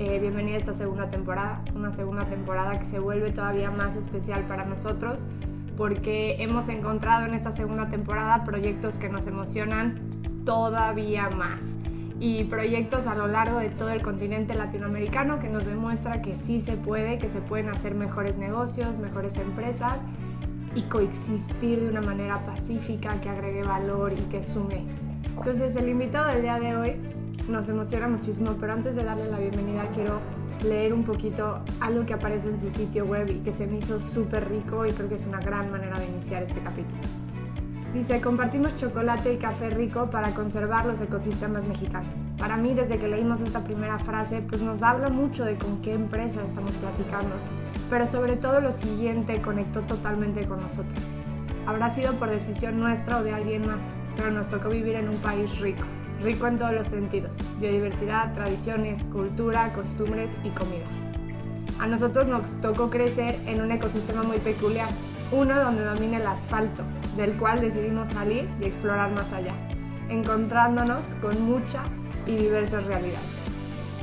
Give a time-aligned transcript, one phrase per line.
[0.00, 4.42] Eh, bienvenida a esta segunda temporada, una segunda temporada que se vuelve todavía más especial
[4.48, 5.28] para nosotros
[5.76, 10.00] porque hemos encontrado en esta segunda temporada proyectos que nos emocionan
[10.44, 11.76] todavía más
[12.18, 16.60] y proyectos a lo largo de todo el continente latinoamericano que nos demuestra que sí
[16.60, 20.00] se puede, que se pueden hacer mejores negocios, mejores empresas
[20.74, 24.86] y coexistir de una manera pacífica que agregue valor y que sume.
[25.36, 26.96] Entonces el invitado del día de hoy
[27.48, 30.20] nos emociona muchísimo, pero antes de darle la bienvenida quiero
[30.62, 34.00] leer un poquito algo que aparece en su sitio web y que se me hizo
[34.00, 37.00] súper rico y creo que es una gran manera de iniciar este capítulo.
[37.92, 42.18] Dice, compartimos chocolate y café rico para conservar los ecosistemas mexicanos.
[42.38, 45.92] Para mí, desde que leímos esta primera frase, pues nos habla mucho de con qué
[45.92, 47.36] empresa estamos platicando,
[47.88, 50.98] pero sobre todo lo siguiente conectó totalmente con nosotros.
[51.66, 53.82] Habrá sido por decisión nuestra o de alguien más,
[54.16, 55.84] pero nos tocó vivir en un país rico,
[56.22, 60.86] rico en todos los sentidos, biodiversidad, tradiciones, cultura, costumbres y comida.
[61.80, 64.88] A nosotros nos tocó crecer en un ecosistema muy peculiar,
[65.32, 66.82] uno donde domina el asfalto,
[67.16, 69.54] del cual decidimos salir y explorar más allá,
[70.08, 71.82] encontrándonos con mucha
[72.26, 73.28] y diversas realidades.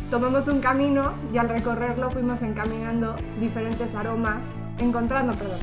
[0.10, 4.42] Tomamos un camino y al recorrerlo fuimos encaminando diferentes aromas,
[4.78, 5.60] encontrando, perdón,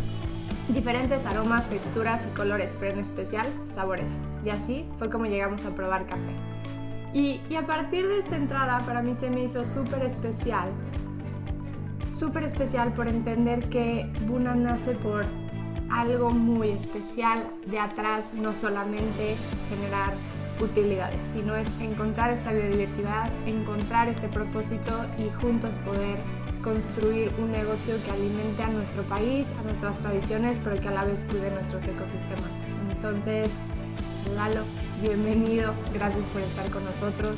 [0.69, 4.13] diferentes aromas, texturas y colores, pero en especial sabores.
[4.45, 6.33] Y así fue como llegamos a probar café.
[7.15, 10.69] Y, y a partir de esta entrada para mí se me hizo súper especial,
[12.19, 15.25] súper especial por entender que Buna nace por
[15.91, 19.37] algo muy especial de atrás, no solamente
[19.71, 20.13] generar
[20.61, 26.19] utilidades, sino es encontrar esta biodiversidad, encontrar este propósito y juntos poder
[26.69, 31.05] construir un negocio que alimente a nuestro país, a nuestras tradiciones, pero que a la
[31.05, 32.53] vez cuide nuestros ecosistemas.
[32.91, 33.49] Entonces,
[34.37, 34.65] Lalo,
[35.01, 37.37] bienvenido, gracias por estar con nosotros,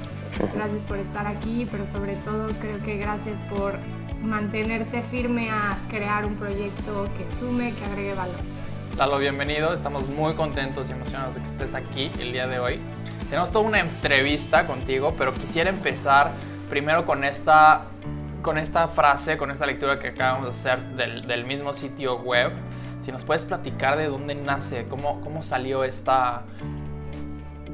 [0.52, 3.74] gracias por estar aquí, pero sobre todo creo que gracias por
[4.20, 8.40] mantenerte firme a crear un proyecto que sume, que agregue valor.
[8.98, 9.72] Lalo, bienvenido.
[9.72, 12.80] Estamos muy contentos y emocionados de que estés aquí el día de hoy.
[13.28, 16.32] Tenemos toda una entrevista contigo, pero quisiera empezar
[16.68, 17.82] primero con esta,
[18.42, 20.80] con esta frase, con esta lectura que acabamos de hacer
[21.26, 22.52] del, mismo sitio web.
[23.00, 26.44] Si nos puedes platicar de dónde nace, cómo, cómo salió esta,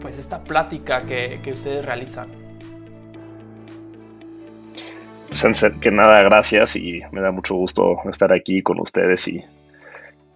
[0.01, 2.29] pues esta plática que, que ustedes realizan.
[5.29, 9.45] Pues antes que nada, gracias y me da mucho gusto estar aquí con ustedes y,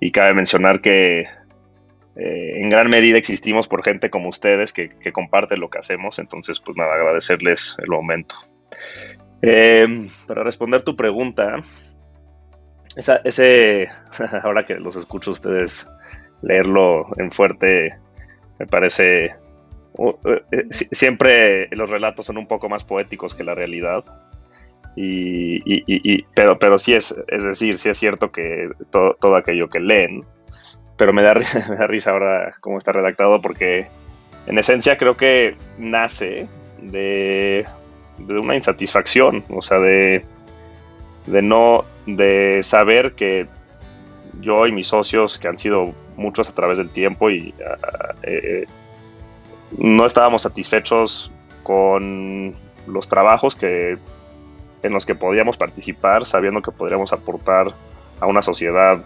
[0.00, 5.12] y cabe mencionar que eh, en gran medida existimos por gente como ustedes que, que,
[5.12, 8.34] comparte lo que hacemos, entonces pues nada, agradecerles el momento.
[9.42, 9.86] Eh,
[10.26, 11.60] para responder tu pregunta,
[12.96, 13.88] esa, ese,
[14.42, 15.90] ahora que los escucho ustedes
[16.42, 17.90] leerlo en fuerte,
[18.58, 19.34] me parece,
[19.98, 20.12] uh,
[20.70, 24.04] siempre los relatos son un poco más poéticos que la realidad.
[24.96, 29.36] Y, y, y, pero, pero sí es, es decir, sí es cierto que todo, todo
[29.36, 30.24] aquello que leen,
[30.96, 31.34] pero me da,
[31.68, 33.86] me da, risa ahora cómo está redactado porque
[34.46, 36.48] en esencia creo que nace
[36.82, 37.64] de,
[38.26, 40.24] de una insatisfacción, o sea, de,
[41.26, 43.46] de no, de saber que
[44.40, 48.66] yo y mis socios, que han sido muchos a través del tiempo y uh, eh,
[49.76, 51.30] no estábamos satisfechos
[51.62, 52.54] con
[52.86, 53.98] los trabajos que
[54.82, 57.66] en los que podíamos participar sabiendo que podríamos aportar
[58.20, 59.02] a una sociedad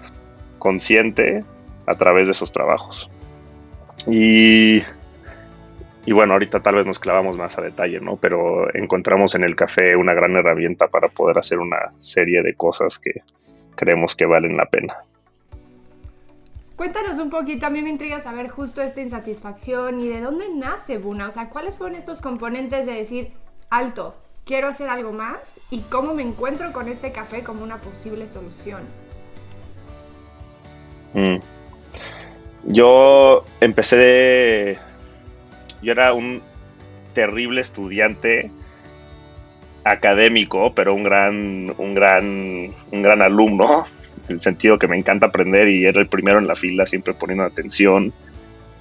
[0.59, 1.45] consciente
[1.87, 3.11] a través de esos trabajos.
[4.07, 4.81] Y,
[6.07, 8.17] y, bueno, ahorita tal vez nos clavamos más a detalle, ¿no?
[8.17, 12.99] Pero encontramos en el café una gran herramienta para poder hacer una serie de cosas
[12.99, 13.23] que
[13.75, 14.97] creemos que valen la pena.
[16.77, 20.99] Cuéntanos un poquito, a mí me intriga saber justo esta insatisfacción y de dónde nace
[20.99, 23.31] Buna, o sea, ¿cuáles fueron estos componentes de decir,
[23.71, 24.15] alto,
[24.45, 28.83] quiero hacer algo más y cómo me encuentro con este café como una posible solución.
[31.15, 31.37] Mm.
[32.67, 34.79] Yo empecé de...
[35.85, 36.43] Yo era un
[37.15, 38.51] terrible estudiante
[39.85, 43.85] académico, pero un gran, un gran, un gran alumno,
[44.29, 47.15] en el sentido que me encanta aprender y era el primero en la fila, siempre
[47.15, 48.13] poniendo atención,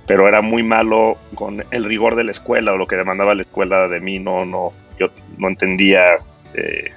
[0.08, 3.42] pero era muy malo con el rigor de la escuela o lo que demandaba la
[3.42, 5.08] escuela de mí, no, no, yo
[5.38, 6.06] no entendía
[6.54, 6.92] eh,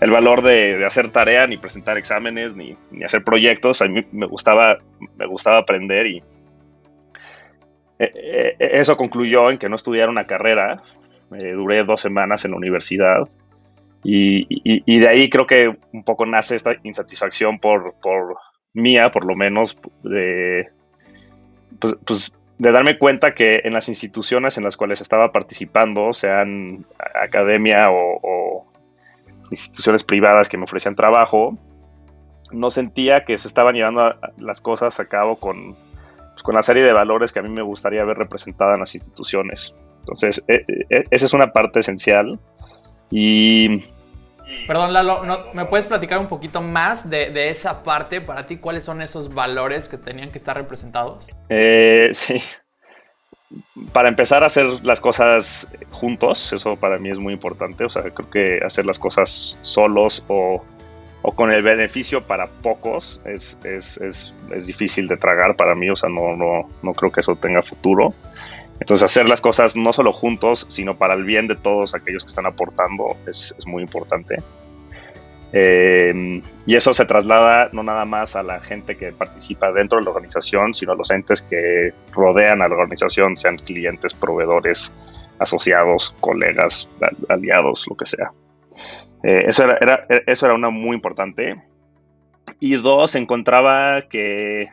[0.00, 2.74] el valor de, hacer tarea, ni presentar exámenes, ni,
[3.04, 3.82] hacer proyectos.
[3.82, 4.78] A mí me gustaba,
[5.16, 6.22] me gustaba aprender y
[8.04, 10.82] eh, eh, eso concluyó en que no estudiara una carrera.
[11.30, 13.24] duré dos semanas en la universidad
[14.04, 18.36] y, de ahí creo que un poco nace esta insatisfacción por, por
[18.74, 20.70] mía, por lo menos, de,
[21.78, 26.84] pues, pues, de darme cuenta que en las instituciones en las cuales estaba participando, sean
[27.14, 28.66] academia o,
[29.50, 31.58] instituciones privadas que me ofrecían trabajo,
[32.52, 35.76] no sentía que se estaban llevando las cosas a cabo con,
[36.42, 38.94] pues, con la serie de valores que a mí me gustaría ver representada en las
[38.94, 39.74] instituciones.
[40.00, 42.38] Entonces, e, e, esa es una parte esencial.
[43.10, 43.84] Y
[44.66, 45.22] Perdón, Lalo,
[45.54, 48.20] ¿me puedes platicar un poquito más de, esa parte?
[48.20, 51.30] Para ti, ¿cuáles son esos valores que tenían que estar representados?
[51.48, 52.36] Eh, sí.
[53.92, 57.84] Para empezar a hacer las cosas juntos, eso para mí es muy importante.
[57.84, 60.64] O sea, creo que hacer las cosas solos o,
[61.30, 63.56] con el beneficio para pocos es,
[64.66, 65.88] difícil de tragar para mí.
[65.88, 68.12] O sea, no, no, no creo que eso tenga futuro.
[68.80, 72.30] Entonces hacer las cosas no solo juntos, sino para el bien de todos aquellos que
[72.30, 74.42] están aportando es, muy importante.
[75.52, 80.04] Eh, y eso se traslada no nada más a la gente que participa dentro de
[80.04, 84.92] la organización, sino a los entes que rodean a la organización, sean clientes, proveedores,
[85.38, 86.88] asociados, colegas,
[87.28, 88.32] aliados, lo que sea.
[89.22, 91.56] Eh, eso, era, eso era una muy importante.
[92.60, 94.68] Y dos, encontraba que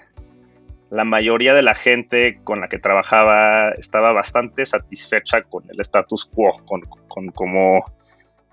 [0.90, 6.26] la mayoría de la gente con la que trabajaba estaba bastante satisfecha con el status
[6.26, 7.86] quo, con, con como,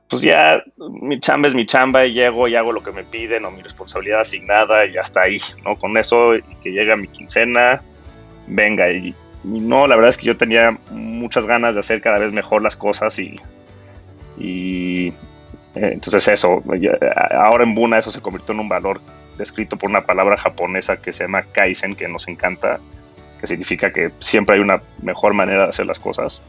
[0.09, 3.45] pues ya mi chamba es mi chamba y llego y hago lo que me piden
[3.47, 5.75] o mi responsabilidad asignada y hasta ahí, ¿no?
[5.77, 7.81] Con eso y que llega mi quincena,
[8.47, 9.15] venga y,
[9.45, 12.77] no, la verdad es que yo tenía muchas ganas de hacer cada vez mejor las
[12.77, 13.37] cosas y,
[15.77, 16.63] entonces eso,
[17.33, 19.01] ahora en Buna eso se convirtió en un valor
[19.37, 22.81] descrito por una palabra japonesa que se llama kaizen, que nos encanta,
[23.41, 26.41] que significa que siempre hay una mejor manera de hacer las cosas.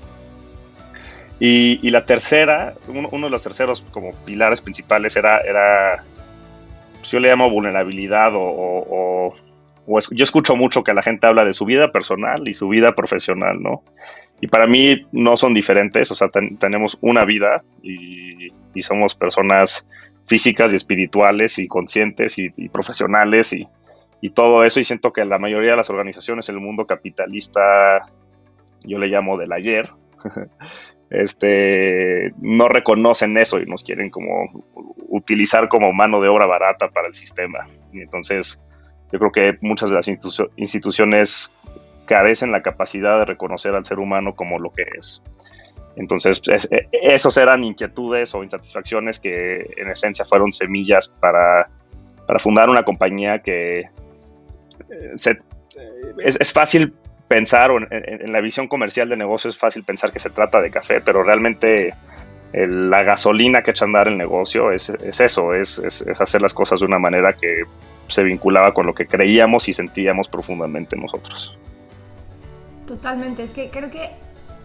[1.39, 6.03] Y, la tercera, uno, de los terceros como pilares principales era, era
[6.97, 9.35] pues yo le llamo vulnerabilidad o,
[9.87, 13.61] yo escucho mucho que la gente habla de su vida personal y su vida profesional,
[13.61, 13.83] ¿no?
[14.39, 16.29] Y para mí no son diferentes, o sea,
[16.59, 19.87] tenemos una vida y, y somos personas
[20.27, 23.67] físicas y espirituales y conscientes y, profesionales y,
[24.33, 24.79] todo eso.
[24.79, 28.01] Y siento que la mayoría de las organizaciones en el mundo capitalista,
[28.83, 29.89] yo le llamo del ayer,
[31.09, 34.65] este, no reconocen eso y nos quieren como
[35.07, 37.67] utilizar como mano de obra barata para el sistema.
[37.93, 38.61] Y entonces,
[39.13, 41.53] yo creo que muchas de las instituciones
[42.07, 45.21] carecen la capacidad de reconocer al ser humano como lo que es.
[45.97, 51.69] Entonces, eh, esos eran inquietudes o insatisfacciones que en esencia fueron semillas para,
[52.39, 53.89] fundar una compañía que eh,
[55.25, 55.39] eh,
[56.19, 56.93] es, fácil
[57.27, 60.69] pensar, o en, la visión comercial de negocio es fácil pensar que se trata de
[60.69, 61.93] café, pero realmente
[62.53, 66.79] la gasolina que echa a andar el negocio es, eso, es, es hacer las cosas
[66.79, 67.63] de una manera que
[68.07, 71.57] se vinculaba con lo que creíamos y sentíamos profundamente nosotros.
[72.87, 74.11] Totalmente, es que creo que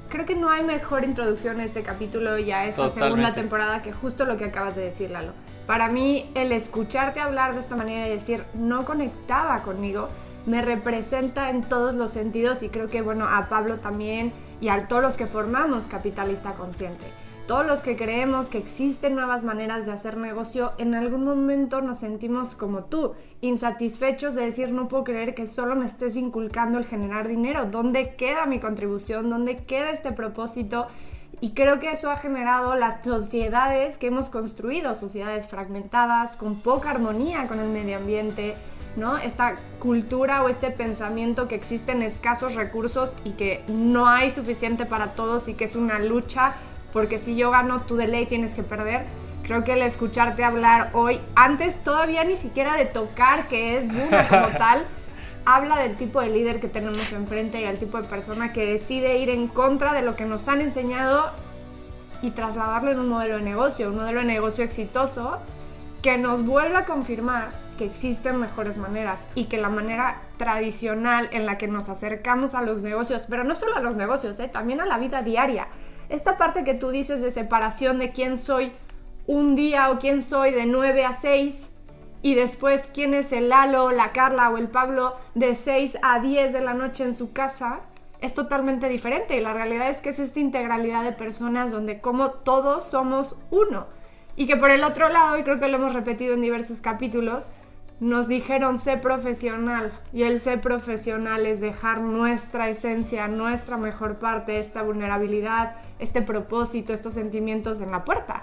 [0.08, 3.92] creo que no hay mejor introducción a este capítulo y a esta segunda temporada que
[3.92, 5.32] justo lo que acabas de decir, Lalo.
[5.66, 10.08] Para mí, el escucharte hablar de esta manera y decir no conectaba conmigo,
[10.44, 14.86] me representa en todos los sentidos y creo que, bueno, a Pablo también y a
[14.86, 17.06] todos los que formamos Capitalista Consciente.
[17.46, 21.98] Todos los que creemos que existen nuevas maneras de hacer negocio, en algún momento nos
[21.98, 26.84] sentimos como tú, insatisfechos de decir no puedo creer que solo me estés inculcando el
[26.84, 27.66] generar dinero.
[27.66, 29.28] ¿Dónde queda mi contribución?
[29.28, 30.86] ¿Dónde queda este propósito?
[31.40, 36.90] Y creo que eso ha generado las sociedades que hemos construido, sociedades fragmentadas, con poca
[36.90, 38.54] armonía con el medio ambiente,
[38.96, 39.18] ¿no?
[39.18, 45.14] Esta cultura o este pensamiento que existen escasos recursos y que no hay suficiente para
[45.14, 46.54] todos y que es una lucha
[46.92, 49.04] porque si yo gano, tú de ley tienes que perder.
[49.42, 54.28] Creo que el escucharte hablar hoy, antes todavía ni siquiera de tocar que es Buna
[54.28, 54.84] como tal,
[55.44, 59.18] habla del tipo de líder que tenemos enfrente y al tipo de persona que decide
[59.18, 61.30] ir en contra de lo que nos han enseñado
[62.22, 65.40] y trasladarlo en un modelo de negocio, un modelo de negocio exitoso
[66.02, 71.46] que nos vuelve a confirmar que existen mejores maneras y que la manera tradicional en
[71.46, 74.48] la que nos acercamos a los negocios, pero no solo a los negocios, ¿eh?
[74.48, 75.66] también a la vida diaria,
[76.12, 78.72] esta parte que tú dices de separación de quién soy
[79.26, 81.70] un día o quién soy de 9 a 6
[82.20, 86.52] y después quién es el Lalo, la Carla o el Pablo de 6 a 10
[86.52, 87.80] de la noche en su casa,
[88.20, 89.36] es totalmente diferente.
[89.36, 93.86] Y la realidad es que es esta integralidad de personas donde como todos somos uno.
[94.36, 97.50] Y que por el otro lado, y creo que lo hemos repetido en diversos capítulos,
[98.02, 99.92] nos dijeron sé profesional.
[100.12, 106.92] Y el ser profesional es dejar nuestra esencia, nuestra mejor parte, esta vulnerabilidad, este propósito,
[106.92, 108.42] estos sentimientos en la puerta.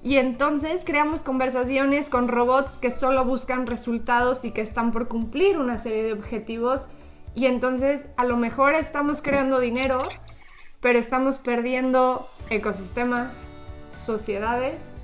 [0.00, 5.58] Y entonces creamos conversaciones con robots que solo buscan resultados y que están por cumplir
[5.58, 6.86] una serie de objetivos.
[7.34, 9.98] Y entonces a lo mejor estamos creando dinero,
[10.80, 13.42] pero estamos perdiendo ecosistemas,
[14.06, 14.94] sociedades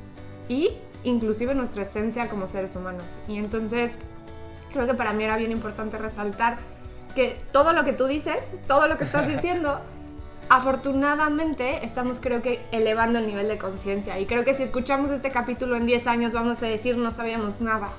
[0.48, 3.04] y inclusive nuestra esencia como seres humanos.
[3.28, 3.96] Y entonces
[4.72, 6.58] creo que para mí era bien importante resaltar
[7.14, 9.80] que todo lo que tú dices, todo lo que estás diciendo,
[10.48, 15.30] afortunadamente estamos creo que elevando el nivel de conciencia y creo que si escuchamos este
[15.30, 17.90] capítulo en 10 años vamos a decir no sabíamos nada,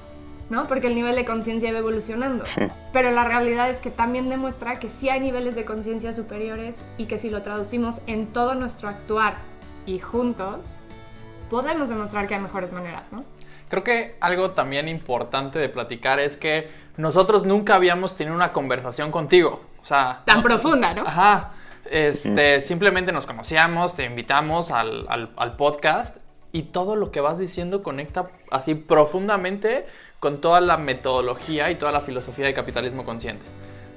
[0.49, 0.65] ¿no?
[0.65, 2.43] Porque el nivel de conciencia va evolucionando.
[2.91, 7.05] Pero la realidad es que también demuestra que sí hay niveles de conciencia superiores y
[7.05, 9.35] que si lo traducimos en todo nuestro actuar
[9.85, 10.80] y juntos,
[11.51, 13.25] podemos demostrar que hay mejores maneras, ¿no?
[13.67, 19.11] Creo que algo también importante de platicar es que nosotros nunca habíamos tenido una conversación
[19.11, 19.61] contigo.
[19.81, 21.05] O sea, tan profunda, ¿no?
[21.05, 21.51] Ajá.
[21.89, 25.19] Este, simplemente nos conocíamos, te invitamos al,
[25.57, 26.19] podcast
[26.53, 29.85] y todo lo que vas diciendo conecta así profundamente
[30.21, 33.43] con toda la metodología y toda la filosofía de capitalismo consciente,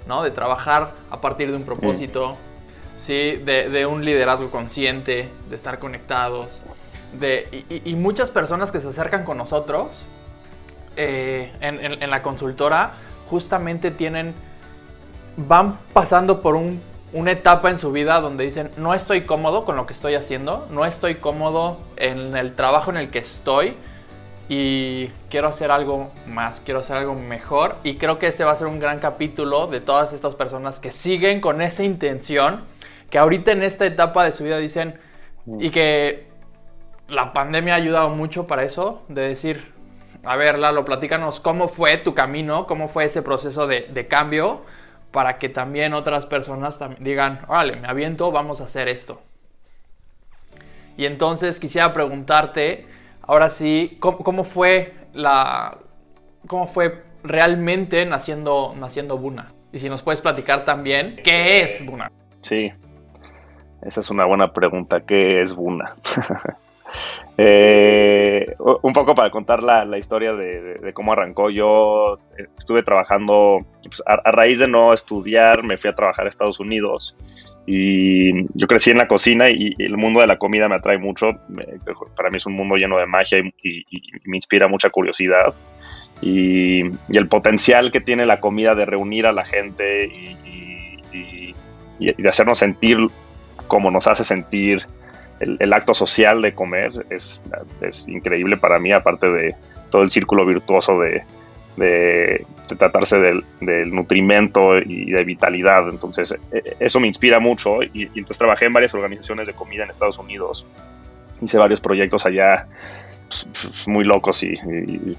[0.08, 0.24] ¿no?
[0.24, 2.36] De trabajar a partir de un propósito,
[2.96, 3.36] ¿sí?
[3.44, 6.66] De, un liderazgo consciente, de estar conectados,
[7.18, 10.06] de, y, muchas personas que se acercan con nosotros
[10.96, 12.94] eh, en la consultora
[13.28, 14.34] justamente tienen,
[15.36, 16.80] van pasando por un
[17.14, 20.66] una etapa en su vida donde dicen, no estoy cómodo con lo que estoy haciendo,
[20.70, 23.76] no estoy cómodo en el trabajo en el que estoy
[24.48, 28.56] y quiero hacer algo más, quiero hacer algo mejor y creo que este va a
[28.56, 32.64] ser un gran capítulo de todas estas personas que siguen con esa intención,
[33.10, 34.98] que ahorita en esta etapa de su vida dicen
[35.60, 36.26] y que
[37.08, 39.72] la pandemia ha ayudado mucho para eso, de decir,
[40.24, 44.62] a ver Lalo, platícanos cómo fue tu camino, cómo fue ese proceso de, de cambio
[45.10, 49.22] para que también otras personas digan, órale, me aviento, vamos a hacer esto.
[50.96, 52.86] Y entonces quisiera preguntarte,
[53.22, 55.78] ahora sí, ¿cómo, fue la,
[56.46, 59.48] cómo fue realmente naciendo, naciendo Buna?
[59.72, 62.10] Y si nos puedes platicar también, ¿qué es Buna?
[62.42, 62.72] Sí,
[63.82, 65.94] esa es una buena pregunta, ¿qué es Buna?
[67.36, 68.46] Eh,
[68.82, 71.50] un poco para contar la, historia de, cómo arrancó.
[71.50, 76.28] Yo eh, estuve trabajando, pues, a, raíz de no estudiar, me fui a trabajar a
[76.28, 77.16] Estados Unidos
[77.66, 81.32] y yo crecí en la cocina y, el mundo de la comida me atrae mucho.
[82.16, 83.84] para mí es un mundo lleno de magia y,
[84.24, 85.54] me inspira mucha curiosidad.
[86.22, 91.52] Y, el potencial que tiene la comida de reunir a la gente y
[92.00, 92.98] de hacernos sentir
[93.66, 94.86] como nos hace sentir
[95.40, 97.40] el, acto social de comer es,
[98.08, 99.54] increíble para mí, aparte de
[99.90, 101.24] todo el círculo virtuoso de,
[102.78, 105.88] tratarse del, nutrimento y de vitalidad.
[105.88, 109.90] Entonces, e, eso me inspira mucho y, entonces trabajé en varias organizaciones de comida en
[109.90, 110.66] Estados Unidos.
[111.42, 112.66] Hice varios proyectos allá
[113.28, 114.54] pues, pues, muy locos y,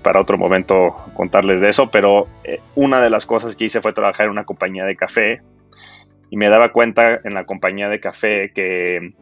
[0.01, 3.93] para otro momento contarles de eso, pero eh, una de las cosas que hice fue
[3.93, 5.41] trabajar en una compañía de café
[6.29, 9.13] y me daba cuenta en la compañía de café que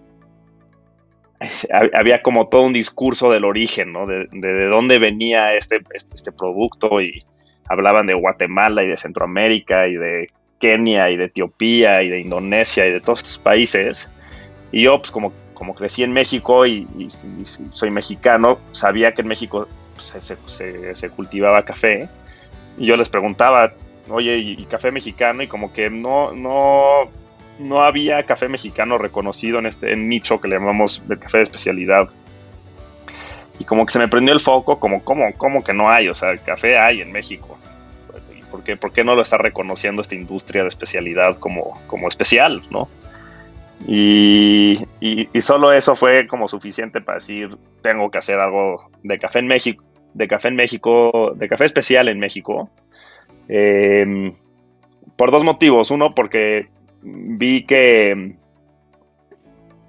[1.94, 4.06] había como todo un discurso del origen, ¿no?
[4.06, 7.26] De, de, dónde venía este, este, este, producto y
[7.70, 10.28] hablaban de Guatemala y de Centroamérica y de
[10.60, 14.10] Kenia y de Etiopía y de Indonesia y de todos estos países.
[14.72, 16.88] Y yo, pues como, como crecí en México y,
[17.72, 19.68] soy mexicano, sabía que en México
[20.00, 22.10] se, se, se, cultivaba café.
[22.78, 23.74] Y yo les preguntaba,
[24.10, 25.44] oye, ¿y, café mexicano?
[25.44, 27.10] Y como que no, no,
[27.60, 32.10] no había café mexicano reconocido en este nicho que le llamamos de café de especialidad.
[33.60, 36.08] Y como que se me prendió el foco, como, ¿cómo, cómo que no hay?
[36.08, 37.58] O sea, café hay en México.
[38.50, 42.62] ¿Por qué, ¿Por qué no lo está reconociendo esta industria de especialidad como, como especial,
[42.70, 42.88] no?
[43.88, 49.40] Y, y, solo eso fue como suficiente para decir, tengo que hacer algo de café
[49.40, 49.84] en México,
[50.14, 52.70] de café en México, de café especial en México.
[53.50, 54.34] Em,
[55.16, 55.92] por dos motivos.
[55.92, 56.68] Uno, porque
[57.04, 58.36] vi que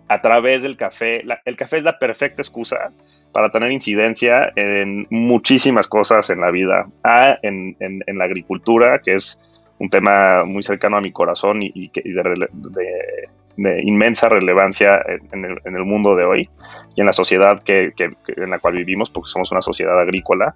[0.09, 2.90] a través del café, el café es la perfecta excusa
[3.33, 6.87] para tener incidencia en muchísimas cosas en la vida.
[7.02, 9.38] A, en, la agricultura, que es
[9.78, 15.00] un tema muy cercano a mi corazón y, de, inmensa relevancia
[15.33, 16.50] en el, mundo de hoy
[16.94, 20.54] y en la sociedad que, en la cual vivimos, porque somos una sociedad agrícola.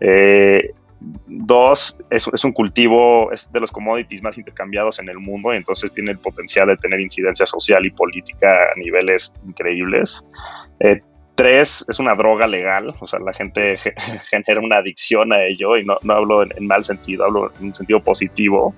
[0.00, 5.56] Eh, Dos, es, un cultivo, es de los commodities más intercambiados en el mundo y
[5.56, 10.24] entonces tiene el potencial de tener incidencia social y política a niveles increíbles.
[10.80, 11.00] Eh,
[11.36, 13.76] tres, es una droga legal, o sea, la gente
[14.30, 17.74] genera una adicción a ello y no, no hablo en, mal sentido, hablo en un
[17.74, 18.74] sentido positivo.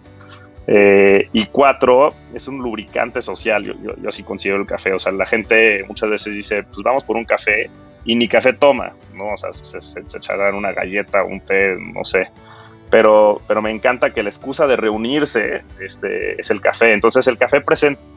[0.71, 5.13] Eh, y cuatro, es un lubricante social, yo, yo, así considero el café, o sea,
[5.13, 7.71] la gente muchas veces dice, pues vamos por un café
[8.05, 9.29] y ni café toma, ¿no?
[9.29, 12.29] O sea, se, se, echarán una galleta, un té, no sé.
[12.91, 16.93] Pero, pero me encanta que la excusa de reunirse este, es el café.
[16.93, 17.63] Entonces el café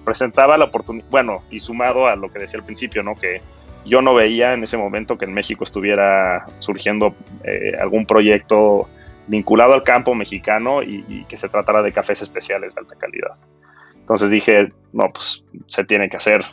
[0.05, 3.15] presentaba la oportunidad, bueno, y sumado a lo que decía al principio, ¿no?
[3.15, 3.41] Que
[3.85, 8.87] yo no veía en ese momento que en México estuviera surgiendo eh, algún proyecto
[9.27, 13.35] vinculado al campo mexicano y, que se tratara de cafés especiales de alta calidad.
[13.95, 16.43] Entonces dije, no, pues se tiene que hacer.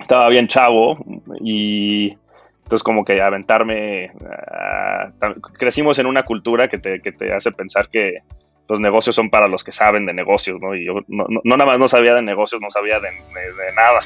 [0.00, 0.98] Estaba bien chavo
[1.40, 2.16] y
[2.58, 5.10] entonces como que aventarme, ah,
[5.58, 8.18] crecimos en una cultura que te, que te, hace pensar que
[8.68, 10.74] los negocios son para los que saben de negocios, ¿no?
[10.74, 14.02] Y yo no, nada más no sabía de negocios, no sabía de, de nada.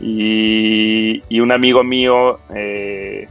[0.00, 3.28] Y, un amigo mío eh,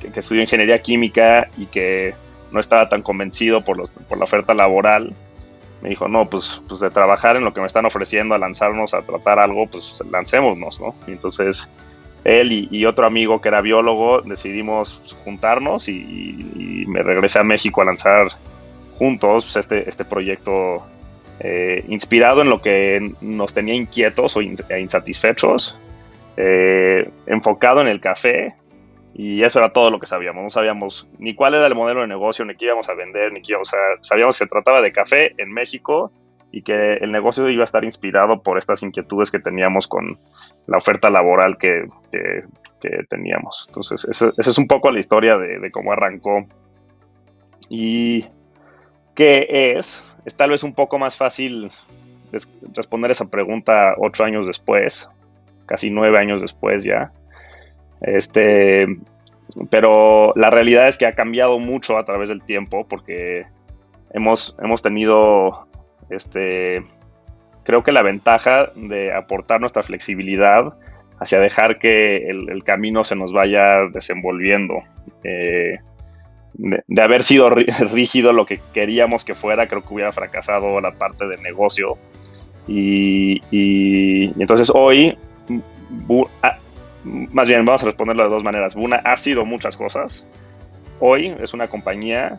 [0.00, 2.14] que, estudió ingeniería química y que
[2.52, 5.14] no estaba tan convencido por, los, por la oferta laboral,
[5.82, 8.92] me dijo, no, pues, pues de trabajar en lo que me están ofreciendo, a lanzarnos
[8.92, 10.94] a tratar algo, pues lancémonos, ¿no?
[11.06, 11.68] Y entonces
[12.24, 17.84] él y, otro amigo que era biólogo decidimos juntarnos y, me regresé a México a
[17.84, 18.28] lanzar
[18.98, 20.82] juntos pues, este, este proyecto
[21.38, 25.78] eh, inspirado en lo que nos tenía inquietos o e insatisfechos,
[26.36, 28.54] eh, enfocado en el café,
[29.14, 30.42] y eso era todo lo que sabíamos.
[30.42, 33.42] No sabíamos ni cuál era el modelo de negocio, ni qué íbamos a vender, ni
[33.42, 33.76] qué íbamos a...
[34.00, 36.12] Sabíamos que trataba de café en México
[36.52, 40.18] y que el negocio iba a estar inspirado por estas inquietudes que teníamos con
[40.66, 41.84] la oferta laboral que,
[43.08, 43.66] teníamos.
[43.68, 46.46] Entonces, esa es un poco la historia de, de cómo arrancó.
[47.68, 48.24] ¿Y
[49.14, 50.02] qué es?
[50.24, 51.70] es tal vez un poco más fácil
[52.74, 55.08] responder esa pregunta ocho años después,
[55.66, 57.12] casi nueve años después ya.
[58.02, 58.86] Este,
[59.70, 63.46] pero la realidad es que ha cambiado mucho a través del tiempo porque
[64.12, 65.66] hemos, hemos tenido,
[66.08, 66.82] este,
[67.64, 70.74] creo que la ventaja de aportar nuestra flexibilidad
[71.18, 74.82] hacia dejar que el, camino se nos vaya desenvolviendo.
[75.22, 75.78] Eh,
[76.54, 77.46] de, haber sido
[77.92, 81.98] rígido lo que queríamos que fuera, creo que hubiera fracasado la parte de negocio.
[82.66, 85.16] Y, entonces hoy,
[87.04, 88.74] más bien vamos a responderlo de dos maneras.
[88.74, 90.26] Buna ha sido muchas cosas.
[90.98, 92.38] Hoy es una compañía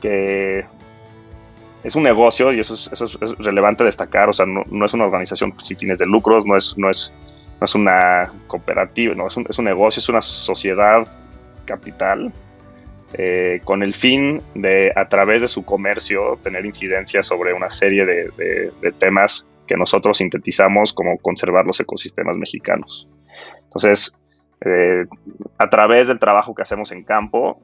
[0.00, 0.64] que
[1.82, 4.28] es un negocio y eso es, relevante destacar.
[4.28, 7.12] O sea, no, es una organización sin fines de lucros, no es, no es,
[7.60, 11.06] no es una cooperativa, no, es un, es un negocio, es una sociedad
[11.64, 12.32] capital
[13.14, 18.06] eh, con el fin de, a través de su comercio, tener incidencia sobre una serie
[18.06, 23.08] de, temas que nosotros sintetizamos como conservar los ecosistemas mexicanos.
[23.74, 24.14] Entonces,
[24.64, 25.06] eh,
[25.58, 27.60] a través del trabajo que hacemos en campo,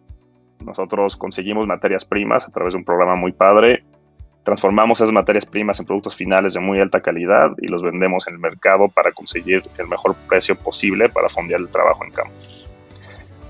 [0.64, 3.85] nosotros conseguimos materias primas a través de un programa muy padre,
[4.42, 8.35] transformamos esas materias primas en productos finales de muy alta calidad y los vendemos en
[8.35, 12.33] el mercado para conseguir el mejor precio posible para fondear el trabajo en campo.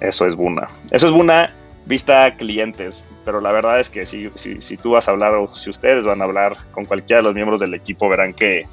[0.00, 0.66] Eso es Buna.
[0.90, 1.52] Eso es Buna
[1.86, 5.70] vista clientes, pero la verdad es que si, si, tú vas a hablar o si
[5.70, 8.66] ustedes van a hablar con cualquiera de los miembros del equipo, verán que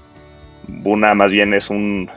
[0.68, 2.10] Buna más bien es un,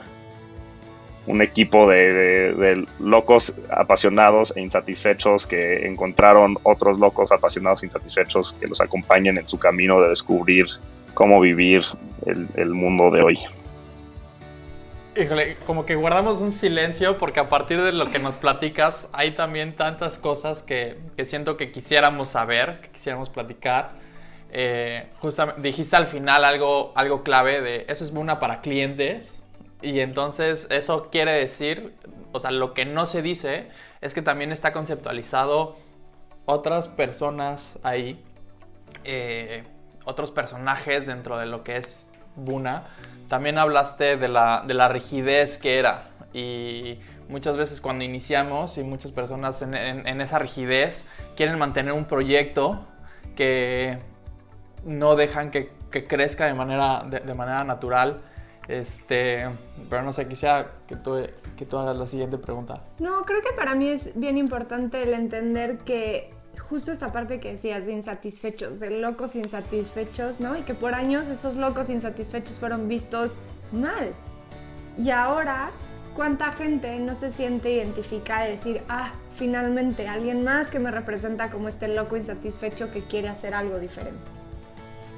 [1.27, 8.67] un equipo de, locos apasionados e insatisfechos que encontraron otros locos apasionados e insatisfechos que
[8.67, 10.65] los acompañen en su camino de descubrir
[11.13, 11.83] cómo vivir
[12.25, 13.39] el mundo de hoy.
[15.19, 19.31] Híjole, como que guardamos un silencio porque a partir de lo que nos platicas hay
[19.31, 23.89] también tantas cosas que, siento que quisiéramos saber, que quisiéramos platicar.
[24.51, 29.38] Eh, justamente dijiste al final algo, algo clave de eso es Buna para clientes
[29.81, 31.95] y entonces eso quiere decir,
[32.31, 33.69] o sea, lo que no se dice
[34.01, 35.77] es que también está conceptualizado
[36.45, 38.23] otras personas ahí,
[39.03, 39.63] eh,
[40.05, 42.83] otros personajes dentro de lo que es Buna
[43.29, 46.97] también hablaste de la, de la rigidez que era y
[47.29, 52.85] muchas veces cuando iniciamos y muchas personas en, esa rigidez quieren mantener un proyecto
[53.35, 53.99] que
[54.83, 58.17] no dejan que, crezca de manera, de, manera natural.
[58.69, 59.49] Este,
[59.89, 61.15] pero no sé, quisiera que tú,
[61.57, 62.83] que tú hagas la siguiente pregunta.
[62.99, 67.53] No, creo que para mí es bien importante el entender que justo esta parte que
[67.53, 70.55] decías de insatisfechos, de locos insatisfechos, ¿no?
[70.55, 73.39] Y que por años esos locos insatisfechos fueron vistos
[73.71, 74.13] mal.
[74.95, 75.71] Y ahora,
[76.15, 81.49] ¿cuánta gente no se siente identificada de decir, ah, finalmente alguien más que me representa
[81.49, 84.21] como este loco insatisfecho que quiere hacer algo diferente?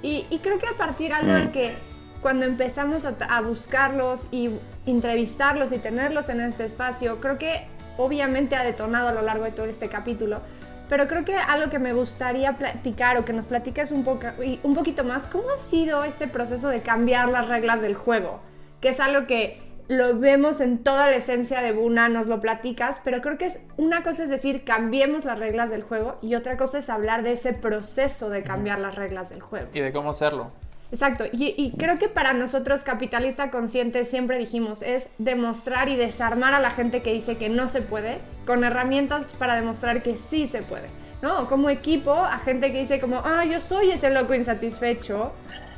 [0.04, 1.52] Y, creo que a partir algo de mm.
[1.52, 1.91] que
[2.22, 4.52] cuando empezamos a, a buscarlos y
[4.86, 7.66] entrevistarlos y tenerlos en este espacio, creo que
[7.98, 10.42] obviamente ha detonado a lo largo de todo este capítulo,
[10.90, 14.28] pero creo que algo que me gustaría platicar o que nos platiques un, poco,
[14.64, 18.42] un poquito más, ¿cómo ha sido este proceso de cambiar las reglas del juego?
[18.82, 23.00] Que es algo que lo vemos en toda la esencia de Buna, nos lo platicas,
[23.04, 26.58] pero creo que es una cosa es decir, cambiemos las reglas del juego y otra
[26.58, 29.70] cosa es hablar de ese proceso de cambiar las reglas del juego.
[29.74, 30.52] Y de cómo hacerlo.
[30.92, 36.60] Exacto, y, creo que para nosotros, capitalista consciente, siempre dijimos, es demostrar y desarmar a
[36.60, 40.64] la gente que dice que no se puede, con herramientas para demostrar que sí se
[40.64, 40.90] puede,
[41.22, 41.48] ¿no?
[41.48, 45.32] Como equipo, a gente que dice como, ah, yo soy ese loco insatisfecho,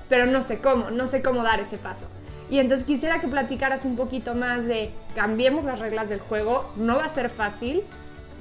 [0.10, 2.08] pero no sé cómo, no sé cómo dar ese paso.
[2.49, 6.97] Y entonces quisiera que platicaras un poquito más de cambiemos las reglas del juego, no
[6.97, 7.84] va a ser fácil,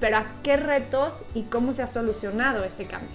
[0.01, 3.11] pero a qué retos y cómo se ha solucionado este cambio.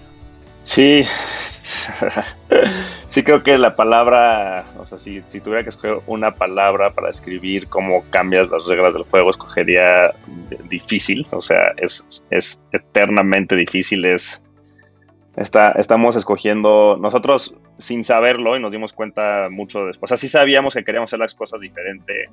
[0.68, 1.02] Sí,
[3.08, 7.08] sí creo que la palabra, o sea, si, si, tuviera que escoger una palabra para
[7.08, 10.12] describir cómo cambias las reglas del juego, escogería
[10.68, 14.42] difícil, o sea, es, es eternamente difícil, es
[15.36, 20.12] Está, estamos escogiendo nosotros sin saberlo y nos dimos cuenta mucho después.
[20.12, 22.28] Así sabíamos que queríamos hacer las cosas diferente.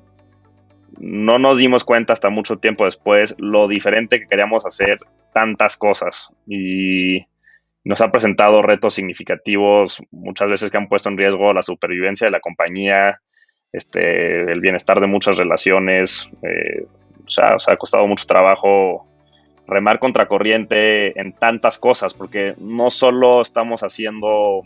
[0.99, 4.97] No nos dimos cuenta hasta mucho tiempo después lo diferente que queríamos hacer
[5.33, 7.27] tantas cosas y
[7.85, 12.31] nos ha presentado retos significativos muchas veces que han puesto en riesgo la supervivencia de
[12.31, 13.21] la compañía,
[13.71, 16.29] este, el bienestar de muchas relaciones.
[16.41, 16.87] Eh,
[17.25, 19.07] o sea, ha costado mucho trabajo
[19.67, 24.63] remar contracorriente en tantas cosas, porque no solo estamos haciendo...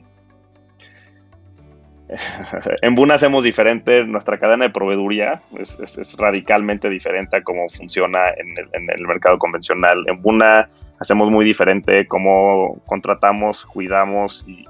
[2.82, 8.90] en Buna hacemos diferente, nuestra cadena de proveeduría es, radicalmente diferente a cómo funciona en
[8.90, 10.04] el, mercado convencional.
[10.08, 10.70] En Buna
[11.00, 14.66] hacemos muy diferente cómo contratamos, cuidamos y,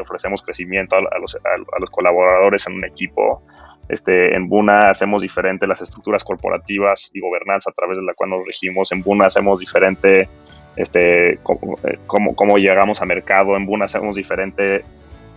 [0.00, 3.42] ofrecemos crecimiento a, los, colaboradores en un equipo.
[3.88, 8.30] Este, en Buna hacemos diferente las estructuras corporativas y gobernanza a través de la cual
[8.30, 8.92] nos regimos.
[8.92, 10.28] En Buna hacemos diferente
[10.76, 11.76] este, cómo,
[12.34, 13.56] cómo, llegamos a mercado.
[13.56, 14.84] En Buna hacemos diferente.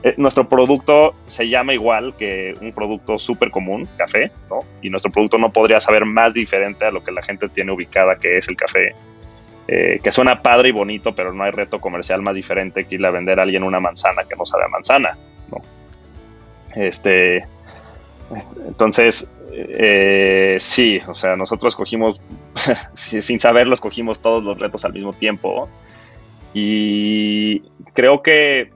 [0.03, 4.59] Eh, nuestro producto se llama igual que un producto súper común, café, ¿no?
[4.81, 8.17] Y nuestro producto no podría saber más diferente a lo que la gente tiene ubicada,
[8.17, 8.93] que es el café.
[9.65, 13.05] Eh, que suena padre y bonito, pero no hay reto comercial más diferente que ir
[13.05, 15.17] a vender a alguien una manzana que no sabe a manzana,
[15.49, 15.61] ¿no?
[16.75, 17.45] Este,
[18.67, 22.19] entonces, eh, sí, o sea, nosotros escogimos,
[22.93, 25.69] sin saberlo, escogimos todos los retos al mismo tiempo.
[26.53, 27.61] Y
[27.93, 28.71] creo que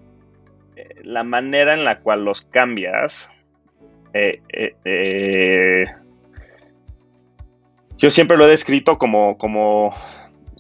[1.07, 3.31] la manera en la cual los cambias,
[4.13, 5.85] eh,
[7.97, 9.95] yo siempre lo he descrito como, como,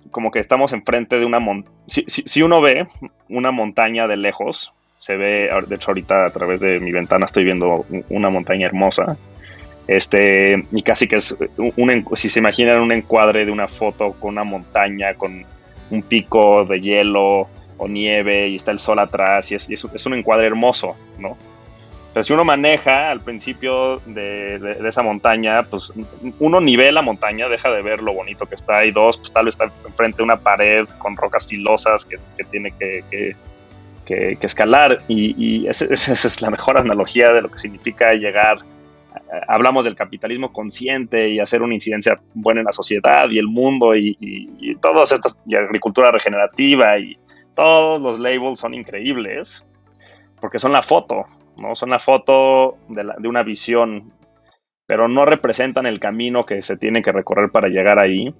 [0.09, 1.75] como que estamos enfrente de una montaña.
[1.87, 2.87] si, uno ve
[3.27, 7.43] una montaña de lejos, se ve, de hecho ahorita a través de mi ventana estoy
[7.43, 9.17] viendo una montaña hermosa.
[9.87, 14.31] Este, y casi que es un, si se imaginan un encuadre de una foto con
[14.31, 15.45] una montaña, con
[15.91, 20.13] un pico de hielo o nieve y está el sol atrás y es, es, un
[20.13, 21.37] encuadre hermoso, ¿no?
[22.13, 25.93] Pero si uno maneja al principio de, esa montaña, pues
[26.39, 29.45] uno nivela la montaña, deja de ver lo bonito que está y dos, pues tal
[29.45, 33.35] vez está enfrente de una pared con rocas filosas que, tiene que
[34.07, 38.59] que, escalar y, esa, es la mejor analogía de lo que significa llegar.
[39.47, 43.95] Hablamos del capitalismo consciente y hacer una incidencia buena en la sociedad y el mundo
[43.95, 47.17] y, y, todas estas, y agricultura regenerativa y
[47.57, 49.67] todos los labels son increíbles
[50.39, 51.25] porque son la foto,
[51.57, 51.75] ¿no?
[51.75, 54.13] Son la foto de, una visión,
[54.85, 58.33] pero no representan el camino que se tiene que recorrer para llegar ahí.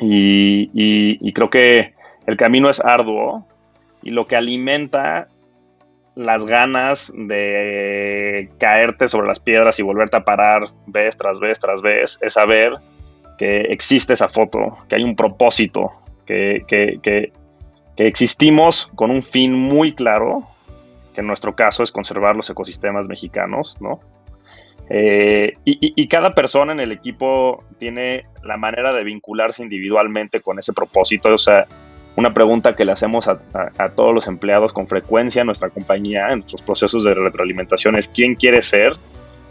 [0.00, 1.94] y creo que
[2.26, 3.46] el camino es arduo,
[4.02, 5.28] y lo que alimenta
[6.14, 11.80] las ganas de caerte sobre las piedras y volverte a parar vez tras vez tras
[11.80, 12.72] vez es saber
[13.38, 15.92] que existe esa foto, que hay un propósito,
[16.26, 17.32] que,
[18.06, 20.46] existimos con un fin muy claro,
[21.14, 24.00] que en nuestro caso es conservar los ecosistemas mexicanos, ¿no?
[24.90, 30.58] Eh, y, y, cada persona en el equipo tiene la manera de vincularse individualmente con
[30.58, 31.66] ese propósito, o sea,
[32.18, 33.38] una pregunta que le hacemos a,
[33.94, 38.34] todos los empleados con frecuencia en nuestra compañía, en nuestros procesos de retroalimentación, es quién
[38.34, 38.94] quieres ser